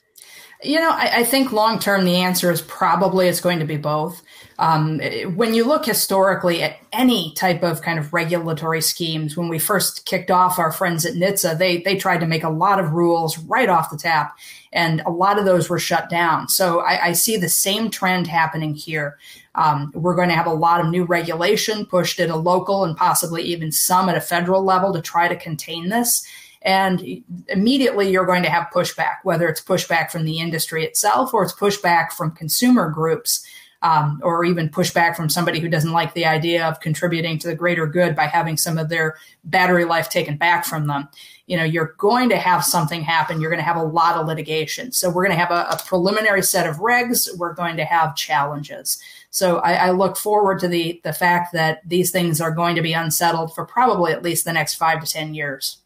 You 0.62 0.80
know, 0.80 0.90
I, 0.90 1.18
I 1.18 1.24
think 1.24 1.52
long 1.52 1.78
term 1.78 2.04
the 2.04 2.16
answer 2.16 2.50
is 2.50 2.62
probably 2.62 3.28
it's 3.28 3.40
going 3.40 3.58
to 3.58 3.66
be 3.66 3.76
both. 3.76 4.22
Um, 4.58 5.00
when 5.34 5.52
you 5.52 5.64
look 5.64 5.84
historically 5.84 6.62
at 6.62 6.78
any 6.92 7.34
type 7.34 7.62
of 7.62 7.82
kind 7.82 7.98
of 7.98 8.14
regulatory 8.14 8.80
schemes, 8.80 9.36
when 9.36 9.48
we 9.48 9.58
first 9.58 10.06
kicked 10.06 10.30
off 10.30 10.58
our 10.58 10.72
friends 10.72 11.04
at 11.04 11.12
NHTSA, 11.12 11.58
they 11.58 11.82
they 11.82 11.96
tried 11.96 12.20
to 12.20 12.26
make 12.26 12.42
a 12.42 12.48
lot 12.48 12.80
of 12.80 12.92
rules 12.92 13.38
right 13.38 13.68
off 13.68 13.90
the 13.90 13.98
tap, 13.98 14.38
and 14.72 15.02
a 15.02 15.10
lot 15.10 15.38
of 15.38 15.44
those 15.44 15.68
were 15.68 15.78
shut 15.78 16.08
down. 16.08 16.48
So 16.48 16.80
I, 16.80 17.08
I 17.08 17.12
see 17.12 17.36
the 17.36 17.50
same 17.50 17.90
trend 17.90 18.26
happening 18.26 18.74
here. 18.74 19.18
Um, 19.56 19.90
we're 19.94 20.14
going 20.14 20.28
to 20.28 20.34
have 20.34 20.46
a 20.46 20.52
lot 20.52 20.80
of 20.80 20.88
new 20.88 21.04
regulation 21.04 21.86
pushed 21.86 22.20
at 22.20 22.30
a 22.30 22.36
local 22.36 22.84
and 22.84 22.96
possibly 22.96 23.42
even 23.42 23.72
some 23.72 24.08
at 24.08 24.16
a 24.16 24.20
federal 24.20 24.62
level 24.62 24.92
to 24.92 25.00
try 25.00 25.28
to 25.28 25.36
contain 25.36 25.88
this. 25.88 26.24
And 26.62 27.22
immediately 27.48 28.10
you're 28.10 28.26
going 28.26 28.42
to 28.42 28.50
have 28.50 28.68
pushback, 28.72 29.16
whether 29.22 29.48
it's 29.48 29.60
pushback 29.60 30.10
from 30.10 30.24
the 30.24 30.40
industry 30.40 30.84
itself 30.84 31.32
or 31.32 31.42
it's 31.42 31.52
pushback 31.52 32.12
from 32.12 32.32
consumer 32.32 32.90
groups 32.90 33.46
um, 33.82 34.20
or 34.22 34.44
even 34.44 34.68
pushback 34.68 35.14
from 35.14 35.28
somebody 35.28 35.60
who 35.60 35.68
doesn't 35.68 35.92
like 35.92 36.12
the 36.14 36.26
idea 36.26 36.66
of 36.66 36.80
contributing 36.80 37.38
to 37.38 37.48
the 37.48 37.54
greater 37.54 37.86
good 37.86 38.16
by 38.16 38.26
having 38.26 38.56
some 38.56 38.78
of 38.78 38.88
their 38.88 39.16
battery 39.44 39.84
life 39.84 40.08
taken 40.08 40.36
back 40.36 40.64
from 40.64 40.86
them. 40.86 41.08
You 41.46 41.56
know, 41.56 41.64
you're 41.64 41.94
going 41.98 42.28
to 42.30 42.36
have 42.36 42.64
something 42.64 43.02
happen. 43.02 43.40
You're 43.40 43.50
going 43.50 43.60
to 43.60 43.64
have 43.64 43.76
a 43.76 43.82
lot 43.82 44.16
of 44.16 44.26
litigation. 44.26 44.92
So 44.92 45.08
we're 45.08 45.24
going 45.24 45.36
to 45.36 45.44
have 45.44 45.52
a, 45.52 45.68
a 45.70 45.80
preliminary 45.86 46.42
set 46.42 46.66
of 46.66 46.76
regs. 46.76 47.28
We're 47.36 47.54
going 47.54 47.76
to 47.76 47.84
have 47.84 48.16
challenges. 48.16 48.98
So 49.30 49.58
I, 49.58 49.74
I, 49.74 49.90
look 49.90 50.16
forward 50.16 50.60
to 50.60 50.68
the 50.68 51.00
the 51.04 51.12
fact 51.12 51.52
that 51.52 51.82
these 51.86 52.10
things 52.10 52.40
are 52.40 52.50
going 52.50 52.74
to 52.76 52.82
be 52.82 52.94
unsettled 52.94 53.54
for 53.54 53.64
probably 53.64 54.12
at 54.12 54.22
least 54.22 54.44
the 54.44 54.52
next 54.52 54.74
five 54.74 55.04
to 55.04 55.10
ten 55.10 55.34
years. 55.34 55.78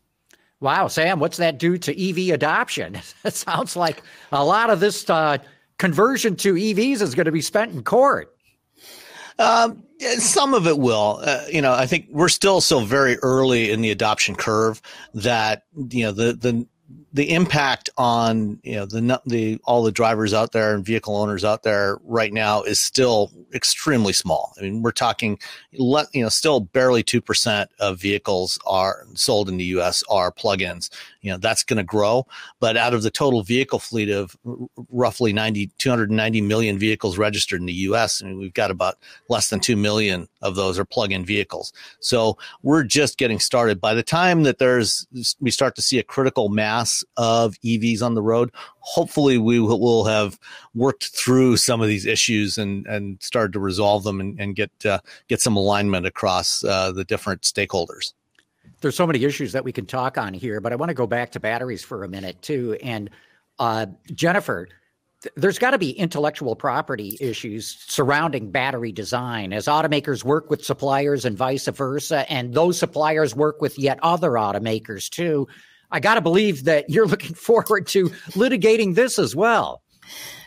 Wow, 0.60 0.88
Sam, 0.88 1.20
what's 1.20 1.38
that 1.38 1.58
do 1.58 1.78
to 1.78 2.08
EV 2.08 2.34
adoption? 2.34 3.00
It 3.24 3.34
sounds 3.34 3.76
like 3.76 4.02
a 4.30 4.44
lot 4.44 4.70
of 4.70 4.80
this 4.80 5.08
uh, 5.08 5.38
conversion 5.78 6.36
to 6.36 6.54
EVs 6.54 7.00
is 7.00 7.14
going 7.14 7.26
to 7.26 7.32
be 7.32 7.40
spent 7.40 7.72
in 7.72 7.82
court. 7.82 8.34
Um, 9.38 9.84
some 10.18 10.54
of 10.54 10.66
it 10.66 10.78
will. 10.78 11.20
Uh, 11.22 11.44
you 11.50 11.62
know, 11.62 11.72
I 11.72 11.86
think 11.86 12.06
we're 12.10 12.28
still 12.28 12.60
so 12.60 12.80
very 12.80 13.16
early 13.18 13.70
in 13.70 13.80
the 13.80 13.90
adoption 13.90 14.34
curve 14.34 14.80
that 15.14 15.64
you 15.74 16.04
know 16.04 16.12
the 16.12 16.32
the 16.32 16.66
the 17.12 17.32
impact 17.32 17.90
on 17.96 18.60
you 18.62 18.76
know 18.76 18.86
the 18.86 19.20
the 19.26 19.58
all 19.64 19.82
the 19.82 19.92
drivers 19.92 20.32
out 20.32 20.52
there 20.52 20.74
and 20.74 20.84
vehicle 20.84 21.16
owners 21.16 21.44
out 21.44 21.62
there 21.62 21.98
right 22.04 22.32
now 22.32 22.62
is 22.62 22.78
still 22.78 23.32
extremely 23.54 24.12
small. 24.12 24.54
I 24.58 24.62
mean, 24.62 24.82
we're 24.82 24.92
talking, 24.92 25.38
you 25.72 26.06
know, 26.14 26.28
still 26.28 26.60
barely 26.60 27.02
two 27.02 27.20
percent 27.20 27.70
of 27.80 28.00
vehicles 28.00 28.58
are 28.66 29.04
sold 29.14 29.48
in 29.48 29.56
the 29.56 29.64
U.S. 29.64 30.04
are 30.08 30.30
plug-ins 30.30 30.90
you 31.22 31.30
know 31.30 31.38
that's 31.38 31.62
going 31.62 31.76
to 31.76 31.84
grow 31.84 32.26
but 32.58 32.76
out 32.76 32.94
of 32.94 33.02
the 33.02 33.10
total 33.10 33.42
vehicle 33.42 33.78
fleet 33.78 34.10
of 34.10 34.36
roughly 34.90 35.32
90 35.32 35.70
290 35.78 36.40
million 36.40 36.78
vehicles 36.78 37.18
registered 37.18 37.60
in 37.60 37.66
the 37.66 37.72
US 37.72 38.20
and 38.20 38.38
we've 38.38 38.54
got 38.54 38.70
about 38.70 38.96
less 39.28 39.50
than 39.50 39.60
2 39.60 39.76
million 39.76 40.28
of 40.42 40.56
those 40.56 40.78
are 40.78 40.84
plug-in 40.84 41.24
vehicles 41.24 41.72
so 42.00 42.36
we're 42.62 42.82
just 42.82 43.18
getting 43.18 43.38
started 43.38 43.80
by 43.80 43.94
the 43.94 44.02
time 44.02 44.42
that 44.42 44.58
there's 44.58 45.06
we 45.40 45.50
start 45.50 45.74
to 45.76 45.82
see 45.82 45.98
a 45.98 46.02
critical 46.02 46.48
mass 46.48 46.99
of 47.16 47.54
EVs 47.64 48.02
on 48.02 48.14
the 48.14 48.22
road 48.22 48.50
hopefully 48.80 49.38
we 49.38 49.60
will 49.60 50.04
have 50.04 50.38
worked 50.74 51.06
through 51.08 51.56
some 51.56 51.80
of 51.80 51.88
these 51.88 52.06
issues 52.06 52.58
and 52.58 52.86
and 52.86 53.22
started 53.22 53.52
to 53.52 53.60
resolve 53.60 54.04
them 54.04 54.20
and, 54.20 54.40
and 54.40 54.56
get 54.56 54.70
uh, 54.84 54.98
get 55.28 55.40
some 55.40 55.56
alignment 55.56 56.06
across 56.06 56.64
uh, 56.64 56.90
the 56.92 57.04
different 57.04 57.42
stakeholders 57.42 58.12
there's 58.80 58.96
so 58.96 59.06
many 59.06 59.24
issues 59.24 59.52
that 59.52 59.64
we 59.64 59.72
can 59.72 59.86
talk 59.86 60.16
on 60.16 60.32
here, 60.32 60.60
but 60.60 60.72
I 60.72 60.76
want 60.76 60.88
to 60.88 60.94
go 60.94 61.06
back 61.06 61.32
to 61.32 61.40
batteries 61.40 61.84
for 61.84 62.04
a 62.04 62.08
minute 62.08 62.40
too. 62.40 62.78
And 62.82 63.10
uh, 63.58 63.86
Jennifer, 64.14 64.68
there's 65.36 65.58
got 65.58 65.72
to 65.72 65.78
be 65.78 65.90
intellectual 65.90 66.56
property 66.56 67.18
issues 67.20 67.84
surrounding 67.86 68.50
battery 68.50 68.90
design 68.90 69.52
as 69.52 69.66
automakers 69.66 70.24
work 70.24 70.48
with 70.48 70.64
suppliers 70.64 71.26
and 71.26 71.36
vice 71.36 71.68
versa, 71.68 72.30
and 72.32 72.54
those 72.54 72.78
suppliers 72.78 73.36
work 73.36 73.60
with 73.60 73.78
yet 73.78 73.98
other 74.02 74.30
automakers 74.30 75.10
too. 75.10 75.46
I 75.90 76.00
got 76.00 76.14
to 76.14 76.20
believe 76.20 76.64
that 76.64 76.90
you're 76.90 77.06
looking 77.06 77.34
forward 77.48 77.86
to 77.88 78.08
litigating 78.30 78.94
this 78.94 79.18
as 79.18 79.34
well. 79.34 79.82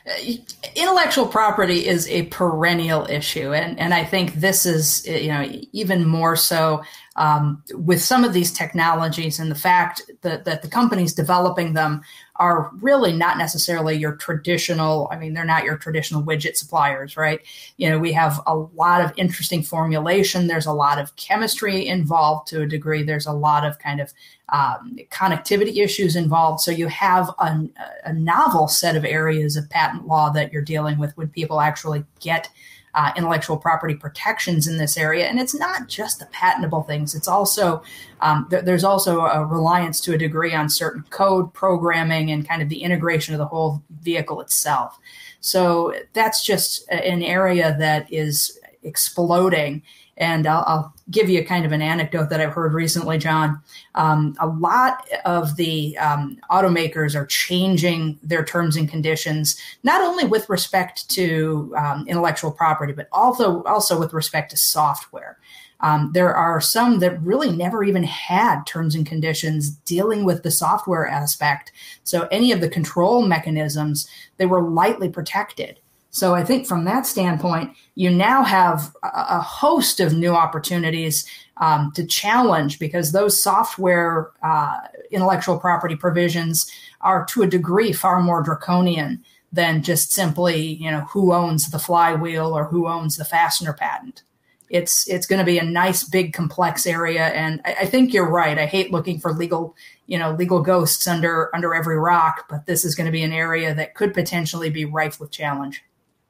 Uh, 0.06 0.34
intellectual 0.76 1.26
property 1.26 1.88
is 1.88 2.10
a 2.10 2.24
perennial 2.24 3.06
issue, 3.10 3.54
and, 3.54 3.80
and 3.80 3.94
I 3.94 4.04
think 4.04 4.34
this 4.34 4.66
is 4.66 5.08
you 5.08 5.30
know 5.30 5.50
even 5.72 6.06
more 6.06 6.36
so 6.36 6.84
um, 7.16 7.64
with 7.74 8.02
some 8.02 8.24
of 8.24 8.34
these 8.34 8.52
technologies 8.52 9.40
and 9.40 9.50
the 9.50 9.56
fact 9.56 10.02
that, 10.22 10.46
that 10.46 10.62
the 10.62 10.68
companies 10.68 11.14
developing 11.14 11.74
them 11.74 12.02
are 12.38 12.72
really 12.82 13.14
not 13.14 13.38
necessarily 13.38 13.96
your 13.96 14.16
traditional 14.16 15.08
i 15.12 15.16
mean 15.16 15.36
they're 15.36 15.46
not 15.46 15.64
your 15.64 15.78
traditional 15.78 16.24
widget 16.24 16.56
suppliers 16.56 17.14
right? 17.16 17.42
You 17.78 17.90
know 17.90 18.00
we 18.00 18.12
have 18.14 18.42
a 18.48 18.56
lot 18.56 19.04
of 19.04 19.14
interesting 19.18 19.64
formulation. 19.64 20.48
There's 20.48 20.66
a 20.66 20.74
lot 20.74 21.00
of 21.00 21.16
chemistry 21.16 21.88
involved 21.88 22.48
to 22.50 22.62
a 22.62 22.68
degree. 22.68 23.04
There's 23.04 23.26
a 23.26 23.34
lot 23.34 23.66
of 23.66 23.80
kind 23.80 24.00
of 24.00 24.14
um, 24.50 24.98
connectivity 25.10 25.84
issues 25.84 26.16
involved. 26.16 26.62
So 26.62 26.72
you 26.72 26.88
have 26.88 27.30
a, 27.40 27.70
a 28.06 28.14
novel 28.14 28.68
set 28.68 28.96
of 28.96 29.06
areas 29.06 29.56
of 29.58 29.70
patent 29.70 30.08
law 30.08 30.30
that 30.32 30.52
you're 30.52 30.62
dealing 30.62 30.98
with 30.98 31.16
when 31.18 31.30
people 31.30 31.62
actually 31.62 32.04
get 32.20 32.50
uh, 32.96 33.12
intellectual 33.16 33.58
property 33.58 33.96
protections 33.96 34.68
in 34.68 34.78
this 34.78 34.98
area. 34.98 35.26
And 35.26 35.40
it's 35.40 35.56
not 35.56 35.88
just 35.88 36.20
the 36.20 36.26
patentable 36.28 36.84
things. 36.84 37.16
It's 37.16 37.28
also 37.28 37.84
um, 38.22 38.48
th- 38.50 38.66
there's 38.66 38.84
also 38.84 39.22
a 39.22 39.46
reliance 39.46 40.00
to 40.02 40.14
a 40.14 40.18
degree 40.18 40.54
on 40.54 40.70
certain 40.70 41.04
code 41.10 41.54
programming 41.54 42.32
and 42.32 42.48
kind 42.48 42.62
of 42.62 42.70
the 42.70 42.84
integration 42.84 43.34
of 43.34 43.40
the 43.40 43.46
whole 43.46 43.84
vehicle 44.02 44.42
itself. 44.42 45.00
So 45.40 45.94
that's 46.14 46.44
just 46.44 46.88
an 46.90 47.22
area 47.22 47.76
that 47.80 48.12
is 48.12 48.60
exploding 48.84 49.82
and 50.18 50.48
I'll, 50.48 50.64
I'll, 50.68 50.94
give 51.12 51.30
you 51.30 51.44
kind 51.44 51.66
of 51.66 51.74
an 51.74 51.82
anecdote 51.82 52.30
that 52.30 52.40
I've 52.40 52.54
heard 52.54 52.74
recently, 52.74 53.18
John. 53.18 53.62
Um, 53.96 54.38
a 54.40 54.48
lot 54.48 55.06
of 55.26 55.58
the 55.58 55.98
um, 55.98 56.38
automakers 56.50 57.14
are 57.14 57.26
changing 57.26 58.18
their 58.24 58.46
terms 58.46 58.78
and 58.78 58.90
conditions, 58.90 59.60
not 59.84 60.02
only 60.02 60.24
with 60.24 60.50
respect 60.50 61.10
to 61.10 61.74
um, 61.78 62.08
intellectual 62.08 62.52
property, 62.52 62.94
but 62.94 63.10
also 63.12 63.64
also 63.64 64.00
with 64.00 64.14
respect 64.14 64.52
to 64.52 64.58
software. 64.58 65.38
Um, 65.82 66.12
there 66.14 66.34
are 66.34 66.62
some 66.62 67.00
that 67.00 67.22
really 67.22 67.52
never 67.52 67.84
even 67.84 68.04
had 68.04 68.64
terms 68.64 68.96
and 68.96 69.06
conditions 69.06 69.72
dealing 69.72 70.24
with 70.24 70.42
the 70.42 70.52
software 70.52 71.06
aspect. 71.06 71.74
So 72.06 72.30
any 72.32 72.54
of 72.54 72.62
the 72.62 72.70
control 72.70 73.28
mechanisms, 73.28 74.08
they 74.38 74.46
were 74.46 74.62
lightly 74.62 75.10
protected. 75.10 75.80
So 76.14 76.36
I 76.36 76.44
think 76.44 76.68
from 76.68 76.86
that 76.86 77.08
standpoint, 77.08 77.72
you 77.96 78.12
now 78.12 78.44
have 78.44 78.94
a, 79.02 79.42
host 79.42 80.00
of 80.00 80.14
new 80.14 80.36
opportunities 80.36 81.26
um, 81.58 81.92
to 81.96 82.06
challenge 82.06 82.78
because 82.78 83.12
those 83.12 83.42
software 83.42 84.30
uh, 84.44 84.78
intellectual 85.10 85.58
property 85.58 85.96
provisions 85.96 86.72
are 87.02 87.26
to 87.26 87.42
a 87.42 87.48
degree 87.48 87.92
far 87.92 88.22
more 88.22 88.44
draconian 88.44 89.24
than 89.52 89.82
just 89.82 90.12
simply, 90.12 90.76
you 90.76 90.92
know, 90.92 91.02
who 91.02 91.34
owns 91.34 91.72
the 91.72 91.80
flywheel 91.80 92.56
or 92.56 92.66
who 92.66 92.88
owns 92.88 93.18
the 93.18 93.26
fastener 93.26 93.74
patent. 93.74 94.22
It's 94.70 95.08
it's 95.10 95.26
going 95.26 95.40
to 95.40 95.46
be 95.46 95.58
a 95.58 95.66
nice, 95.66 96.04
big, 96.04 96.32
complex 96.32 96.86
area, 96.86 97.30
and 97.30 97.60
I, 97.66 97.76
I 97.82 97.86
think 97.88 98.14
you're 98.14 98.30
right. 98.30 98.58
I 98.58 98.68
hate 98.68 98.92
looking 98.92 99.20
for 99.20 99.34
legal, 99.34 99.76
you 100.06 100.20
know, 100.20 100.32
legal 100.32 100.62
ghosts 100.62 101.08
under 101.08 101.54
under 101.56 101.74
every 101.74 101.98
rock, 101.98 102.46
but 102.50 102.68
this 102.68 102.86
is 102.86 102.94
going 102.94 103.06
to 103.06 103.12
be 103.12 103.24
an 103.24 103.34
area 103.34 103.74
that 103.74 103.96
could 103.96 104.14
potentially 104.14 104.70
be 104.70 104.86
rife 104.86 105.20
with 105.20 105.32
challenge. 105.32 105.84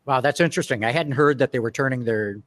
Wow, 0.06 0.22
that's 0.22 0.40
interesting. 0.40 0.84
I 0.84 0.92
hadn't 0.92 1.14
heard 1.14 1.40
that 1.40 1.52
they 1.52 1.60
were 1.60 1.72
turning 1.72 2.04
their 2.04 2.38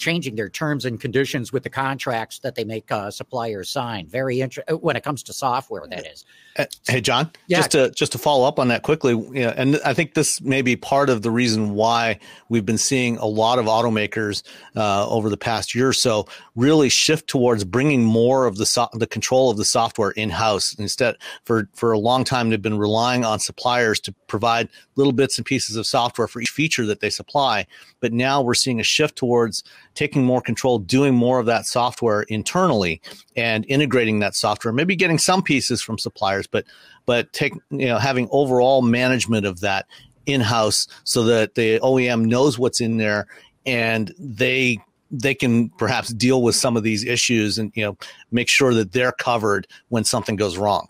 changing 0.00 0.34
their 0.34 0.48
terms 0.48 0.84
and 0.86 1.00
conditions 1.00 1.52
with 1.52 1.62
the 1.62 1.70
contracts 1.70 2.38
that 2.40 2.54
they 2.54 2.64
make 2.64 2.90
uh, 2.90 3.10
suppliers 3.10 3.68
sign. 3.68 4.08
Very 4.08 4.40
interesting 4.40 4.74
uh, 4.74 4.78
when 4.78 4.96
it 4.96 5.04
comes 5.04 5.22
to 5.24 5.32
software. 5.32 5.86
That 5.88 6.06
is. 6.06 6.24
Uh, 6.58 6.64
hey, 6.88 7.00
John. 7.00 7.30
Yeah. 7.46 7.58
Just 7.58 7.70
to 7.72 7.90
just 7.90 8.12
to 8.12 8.18
follow 8.18 8.48
up 8.48 8.58
on 8.58 8.68
that 8.68 8.82
quickly, 8.82 9.12
you 9.12 9.44
know, 9.44 9.54
and 9.56 9.78
I 9.84 9.94
think 9.94 10.14
this 10.14 10.40
may 10.40 10.62
be 10.62 10.74
part 10.74 11.10
of 11.10 11.22
the 11.22 11.30
reason 11.30 11.74
why 11.74 12.18
we've 12.48 12.66
been 12.66 12.78
seeing 12.78 13.18
a 13.18 13.26
lot 13.26 13.58
of 13.58 13.66
automakers 13.66 14.42
uh, 14.74 15.08
over 15.08 15.28
the 15.28 15.36
past 15.36 15.74
year 15.74 15.88
or 15.88 15.92
so 15.92 16.26
really 16.56 16.88
shift 16.88 17.28
towards 17.28 17.62
bringing 17.62 18.02
more 18.02 18.46
of 18.46 18.56
the 18.56 18.66
so- 18.66 18.88
the 18.94 19.06
control 19.06 19.50
of 19.50 19.58
the 19.58 19.64
software 19.64 20.10
in 20.12 20.30
house. 20.30 20.74
Instead, 20.74 21.16
for 21.44 21.68
for 21.74 21.92
a 21.92 21.98
long 21.98 22.24
time, 22.24 22.50
they've 22.50 22.60
been 22.60 22.78
relying 22.78 23.24
on 23.24 23.38
suppliers 23.38 24.00
to 24.00 24.14
provide 24.26 24.68
little 24.96 25.12
bits 25.12 25.38
and 25.38 25.46
pieces 25.46 25.76
of 25.76 25.86
software 25.86 26.26
for 26.26 26.40
each 26.40 26.50
feature 26.50 26.86
that 26.86 27.00
they 27.00 27.10
supply. 27.10 27.66
But 28.00 28.12
now 28.12 28.42
we're 28.42 28.54
seeing 28.54 28.80
a 28.80 28.84
shift 28.84 29.16
towards 29.16 29.62
taking 29.94 30.24
more 30.24 30.40
control, 30.40 30.78
doing 30.78 31.14
more 31.14 31.38
of 31.38 31.46
that 31.46 31.66
software 31.66 32.22
internally 32.22 33.00
and 33.36 33.64
integrating 33.68 34.20
that 34.20 34.34
software, 34.34 34.72
maybe 34.72 34.96
getting 34.96 35.18
some 35.18 35.42
pieces 35.42 35.82
from 35.82 35.98
suppliers, 35.98 36.46
but 36.46 36.64
but 37.06 37.32
take 37.32 37.54
you 37.70 37.86
know 37.86 37.98
having 37.98 38.28
overall 38.30 38.82
management 38.82 39.46
of 39.46 39.60
that 39.60 39.86
in 40.26 40.40
house 40.40 40.86
so 41.04 41.24
that 41.24 41.54
the 41.54 41.80
OEM 41.80 42.26
knows 42.26 42.58
what's 42.58 42.80
in 42.80 42.96
there 42.96 43.26
and 43.66 44.14
they 44.18 44.78
they 45.10 45.34
can 45.34 45.68
perhaps 45.70 46.10
deal 46.10 46.42
with 46.42 46.54
some 46.54 46.76
of 46.76 46.82
these 46.82 47.04
issues 47.04 47.58
and 47.58 47.72
you 47.74 47.84
know 47.84 47.96
make 48.30 48.48
sure 48.48 48.74
that 48.74 48.92
they're 48.92 49.12
covered 49.12 49.66
when 49.88 50.04
something 50.04 50.36
goes 50.36 50.56
wrong. 50.56 50.88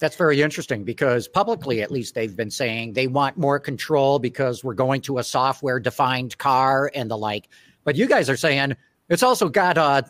That's 0.00 0.16
very 0.16 0.40
interesting 0.40 0.82
because 0.82 1.28
publicly, 1.28 1.82
at 1.82 1.90
least, 1.90 2.14
they've 2.14 2.34
been 2.34 2.50
saying 2.50 2.94
they 2.94 3.06
want 3.06 3.36
more 3.36 3.60
control 3.60 4.18
because 4.18 4.64
we're 4.64 4.74
going 4.74 5.02
to 5.02 5.18
a 5.18 5.22
software 5.22 5.78
defined 5.78 6.38
car 6.38 6.90
and 6.94 7.10
the 7.10 7.18
like. 7.18 7.48
But 7.84 7.96
you 7.96 8.06
guys 8.06 8.28
are 8.28 8.36
saying 8.36 8.76
it's 9.08 9.22
also 9.22 9.48
got 9.48 9.78
uh, 9.78 10.02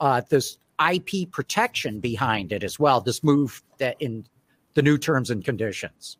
uh, 0.00 0.22
this 0.28 0.58
IP 0.90 1.30
protection 1.30 2.00
behind 2.00 2.52
it 2.52 2.64
as 2.64 2.78
well. 2.78 3.00
This 3.00 3.22
move 3.22 3.62
that 3.78 3.96
in 4.00 4.26
the 4.74 4.82
new 4.82 4.98
terms 4.98 5.30
and 5.30 5.44
conditions. 5.44 6.16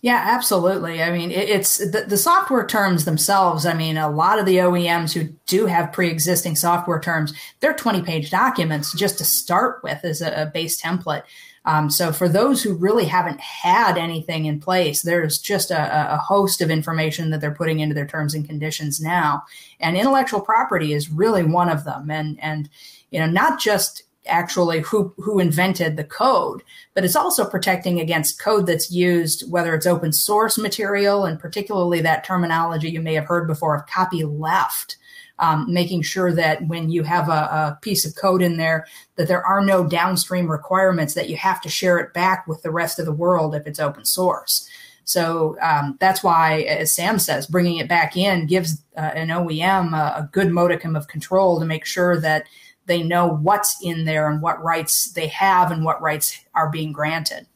Yeah, 0.00 0.22
absolutely. 0.24 1.02
I 1.02 1.10
mean, 1.10 1.32
it, 1.32 1.48
it's 1.48 1.78
the, 1.78 2.04
the, 2.06 2.16
software 2.16 2.64
terms 2.64 3.04
themselves. 3.04 3.66
I 3.66 3.74
mean, 3.74 3.96
a 3.96 4.08
lot 4.08 4.38
of 4.38 4.46
the 4.46 4.58
OEMs 4.58 5.12
who 5.12 5.34
do 5.46 5.66
have 5.66 5.92
pre-existing 5.92 6.54
software 6.54 7.00
terms, 7.00 7.34
they're 7.58 7.74
20-page 7.74 8.30
documents 8.30 8.94
just 8.94 9.18
to 9.18 9.24
start 9.24 9.80
with 9.82 10.04
as 10.04 10.22
a, 10.22 10.42
a 10.42 10.46
base 10.46 10.80
template. 10.80 11.24
Um, 11.68 11.90
so 11.90 12.12
for 12.12 12.30
those 12.30 12.62
who 12.62 12.72
really 12.72 13.04
haven't 13.04 13.40
had 13.40 13.98
anything 13.98 14.46
in 14.46 14.58
place, 14.58 15.02
there's 15.02 15.36
just 15.36 15.70
a, 15.70 16.14
a, 16.14 16.16
host 16.16 16.62
of 16.62 16.70
information 16.70 17.28
that 17.28 17.42
they're 17.42 17.54
putting 17.54 17.80
into 17.80 17.94
their 17.94 18.06
terms 18.06 18.32
and 18.32 18.48
conditions 18.48 19.02
now, 19.02 19.42
and 19.78 19.94
intellectual 19.94 20.40
property 20.40 20.94
is 20.94 21.10
really 21.10 21.42
one 21.42 21.68
of 21.68 21.84
them. 21.84 22.10
And 22.10 22.42
and 22.42 22.70
you 23.10 23.20
know, 23.20 23.26
not 23.26 23.60
just 23.60 24.04
actually 24.24 24.80
who 24.80 25.12
who 25.18 25.40
invented 25.40 25.98
the 25.98 26.04
code, 26.04 26.62
but 26.94 27.04
it's 27.04 27.16
also 27.16 27.44
protecting 27.44 28.00
against 28.00 28.40
code 28.40 28.66
that's 28.66 28.90
used, 28.90 29.50
whether 29.52 29.74
it's 29.74 29.86
open 29.86 30.10
source 30.10 30.56
material, 30.56 31.26
and 31.26 31.38
particularly 31.38 32.00
that 32.00 32.24
terminology 32.24 32.88
you 32.88 33.02
may 33.02 33.12
have 33.12 33.26
heard 33.26 33.46
before 33.46 33.76
of 33.76 33.86
copy 33.86 34.24
left. 34.24 34.96
Um, 35.40 35.72
making 35.72 36.02
sure 36.02 36.32
that 36.32 36.66
when 36.66 36.90
you 36.90 37.04
have 37.04 37.28
a, 37.28 37.32
a, 37.32 37.78
piece 37.80 38.04
of 38.04 38.16
code 38.16 38.42
in 38.42 38.56
there, 38.56 38.88
that 39.14 39.28
there 39.28 39.46
are 39.46 39.64
no 39.64 39.86
downstream 39.86 40.50
requirements 40.50 41.14
that 41.14 41.28
you 41.28 41.36
have 41.36 41.60
to 41.60 41.68
share 41.68 42.00
it 42.00 42.12
back 42.12 42.48
with 42.48 42.60
the 42.62 42.72
rest 42.72 42.98
of 42.98 43.06
the 43.06 43.12
world 43.12 43.54
if 43.54 43.64
it's 43.64 43.78
open 43.78 44.04
source. 44.04 44.68
So 45.04 45.56
um, 45.62 45.96
that's 46.00 46.22
why, 46.22 46.62
as 46.62 46.92
Sam 46.92 47.18
says, 47.18 47.46
bringing 47.46 47.78
it 47.78 47.88
back 47.88 48.16
in 48.16 48.46
gives 48.46 48.82
uh, 48.96 49.12
an 49.14 49.28
OEM 49.28 49.96
a, 49.96 50.18
a 50.18 50.28
good 50.32 50.50
modicum 50.50 50.96
of 50.96 51.08
control 51.08 51.58
to 51.60 51.64
make 51.64 51.86
sure 51.86 52.20
that 52.20 52.44
they 52.84 53.02
know 53.02 53.28
what's 53.28 53.82
in 53.82 54.04
there 54.04 54.28
and 54.30 54.42
what 54.42 54.62
rights 54.62 55.12
they 55.12 55.28
have 55.28 55.70
and 55.70 55.84
what 55.84 56.02
rights 56.02 56.44
are 56.54 56.68
being 56.68 56.92
granted. 56.92 57.46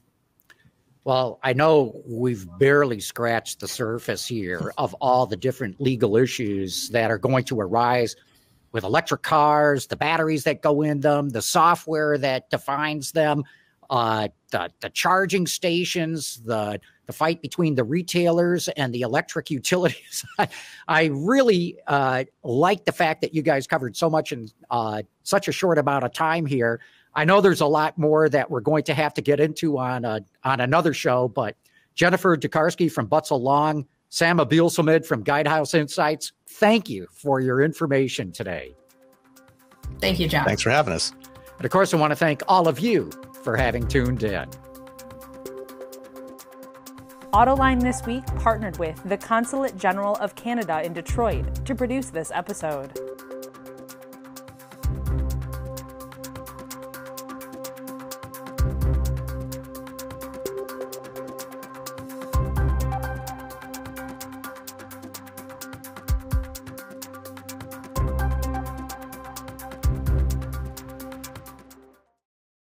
Well, 1.04 1.40
I 1.42 1.52
know 1.52 2.00
we've 2.06 2.46
barely 2.58 3.00
scratched 3.00 3.58
the 3.60 3.66
surface 3.66 4.26
here 4.26 4.72
of 4.78 4.94
all 4.94 5.26
the 5.26 5.36
different 5.36 5.80
legal 5.80 6.16
issues 6.16 6.90
that 6.90 7.10
are 7.10 7.18
going 7.18 7.44
to 7.44 7.60
arise 7.60 8.14
with 8.70 8.84
electric 8.84 9.22
cars, 9.22 9.88
the 9.88 9.96
batteries 9.96 10.44
that 10.44 10.62
go 10.62 10.82
in 10.82 11.00
them, 11.00 11.28
the 11.30 11.42
software 11.42 12.16
that 12.18 12.48
defines 12.50 13.12
them, 13.12 13.44
uh, 13.90 14.28
the, 14.50 14.70
the 14.80 14.90
charging 14.90 15.46
stations, 15.46 16.40
the 16.44 16.80
the 17.06 17.12
fight 17.12 17.42
between 17.42 17.74
the 17.74 17.84
retailers 17.84 18.68
and 18.68 18.94
the 18.94 19.02
electric 19.02 19.50
utilities. 19.50 20.24
I, 20.88 21.06
really 21.06 21.76
uh, 21.86 22.24
like 22.44 22.84
the 22.84 22.92
fact 22.92 23.22
that 23.22 23.34
you 23.34 23.42
guys 23.42 23.66
covered 23.66 23.96
so 23.96 24.08
much 24.08 24.32
in 24.32 24.48
uh, 24.70 25.02
such 25.24 25.48
a 25.48 25.52
short 25.52 25.78
amount 25.78 26.04
of 26.04 26.12
time 26.12 26.46
here. 26.46 26.80
I 27.14 27.24
know 27.24 27.40
there's 27.40 27.60
a 27.60 27.66
lot 27.66 27.98
more 27.98 28.28
that 28.28 28.50
we're 28.50 28.60
going 28.60 28.84
to 28.84 28.94
have 28.94 29.12
to 29.14 29.20
get 29.20 29.40
into 29.40 29.78
on 29.78 30.04
a, 30.04 30.20
on 30.44 30.60
another 30.60 30.94
show, 30.94 31.28
but 31.28 31.56
Jennifer 31.94 32.36
Tokarski 32.36 32.90
from 32.90 33.06
Butzel 33.06 33.40
Long, 33.40 33.86
Sam 34.08 34.38
Abuelsamid 34.38 35.04
from 35.04 35.22
Guidehouse 35.22 35.74
Insights, 35.74 36.32
thank 36.46 36.88
you 36.88 37.06
for 37.12 37.40
your 37.40 37.60
information 37.60 38.32
today. 38.32 38.74
Thank 40.00 40.18
you, 40.18 40.28
John. 40.28 40.44
Thanks 40.44 40.62
for 40.62 40.70
having 40.70 40.94
us. 40.94 41.12
And 41.56 41.64
of 41.64 41.70
course, 41.70 41.92
I 41.92 41.96
want 41.98 42.12
to 42.12 42.16
thank 42.16 42.42
all 42.48 42.66
of 42.66 42.80
you 42.80 43.10
for 43.42 43.56
having 43.56 43.86
tuned 43.86 44.22
in. 44.22 44.48
Autoline 47.32 47.80
This 47.80 48.04
Week 48.04 48.26
partnered 48.36 48.78
with 48.78 49.02
the 49.04 49.16
Consulate 49.16 49.76
General 49.78 50.16
of 50.16 50.34
Canada 50.34 50.82
in 50.84 50.92
Detroit 50.92 51.64
to 51.64 51.74
produce 51.74 52.10
this 52.10 52.30
episode. 52.34 53.11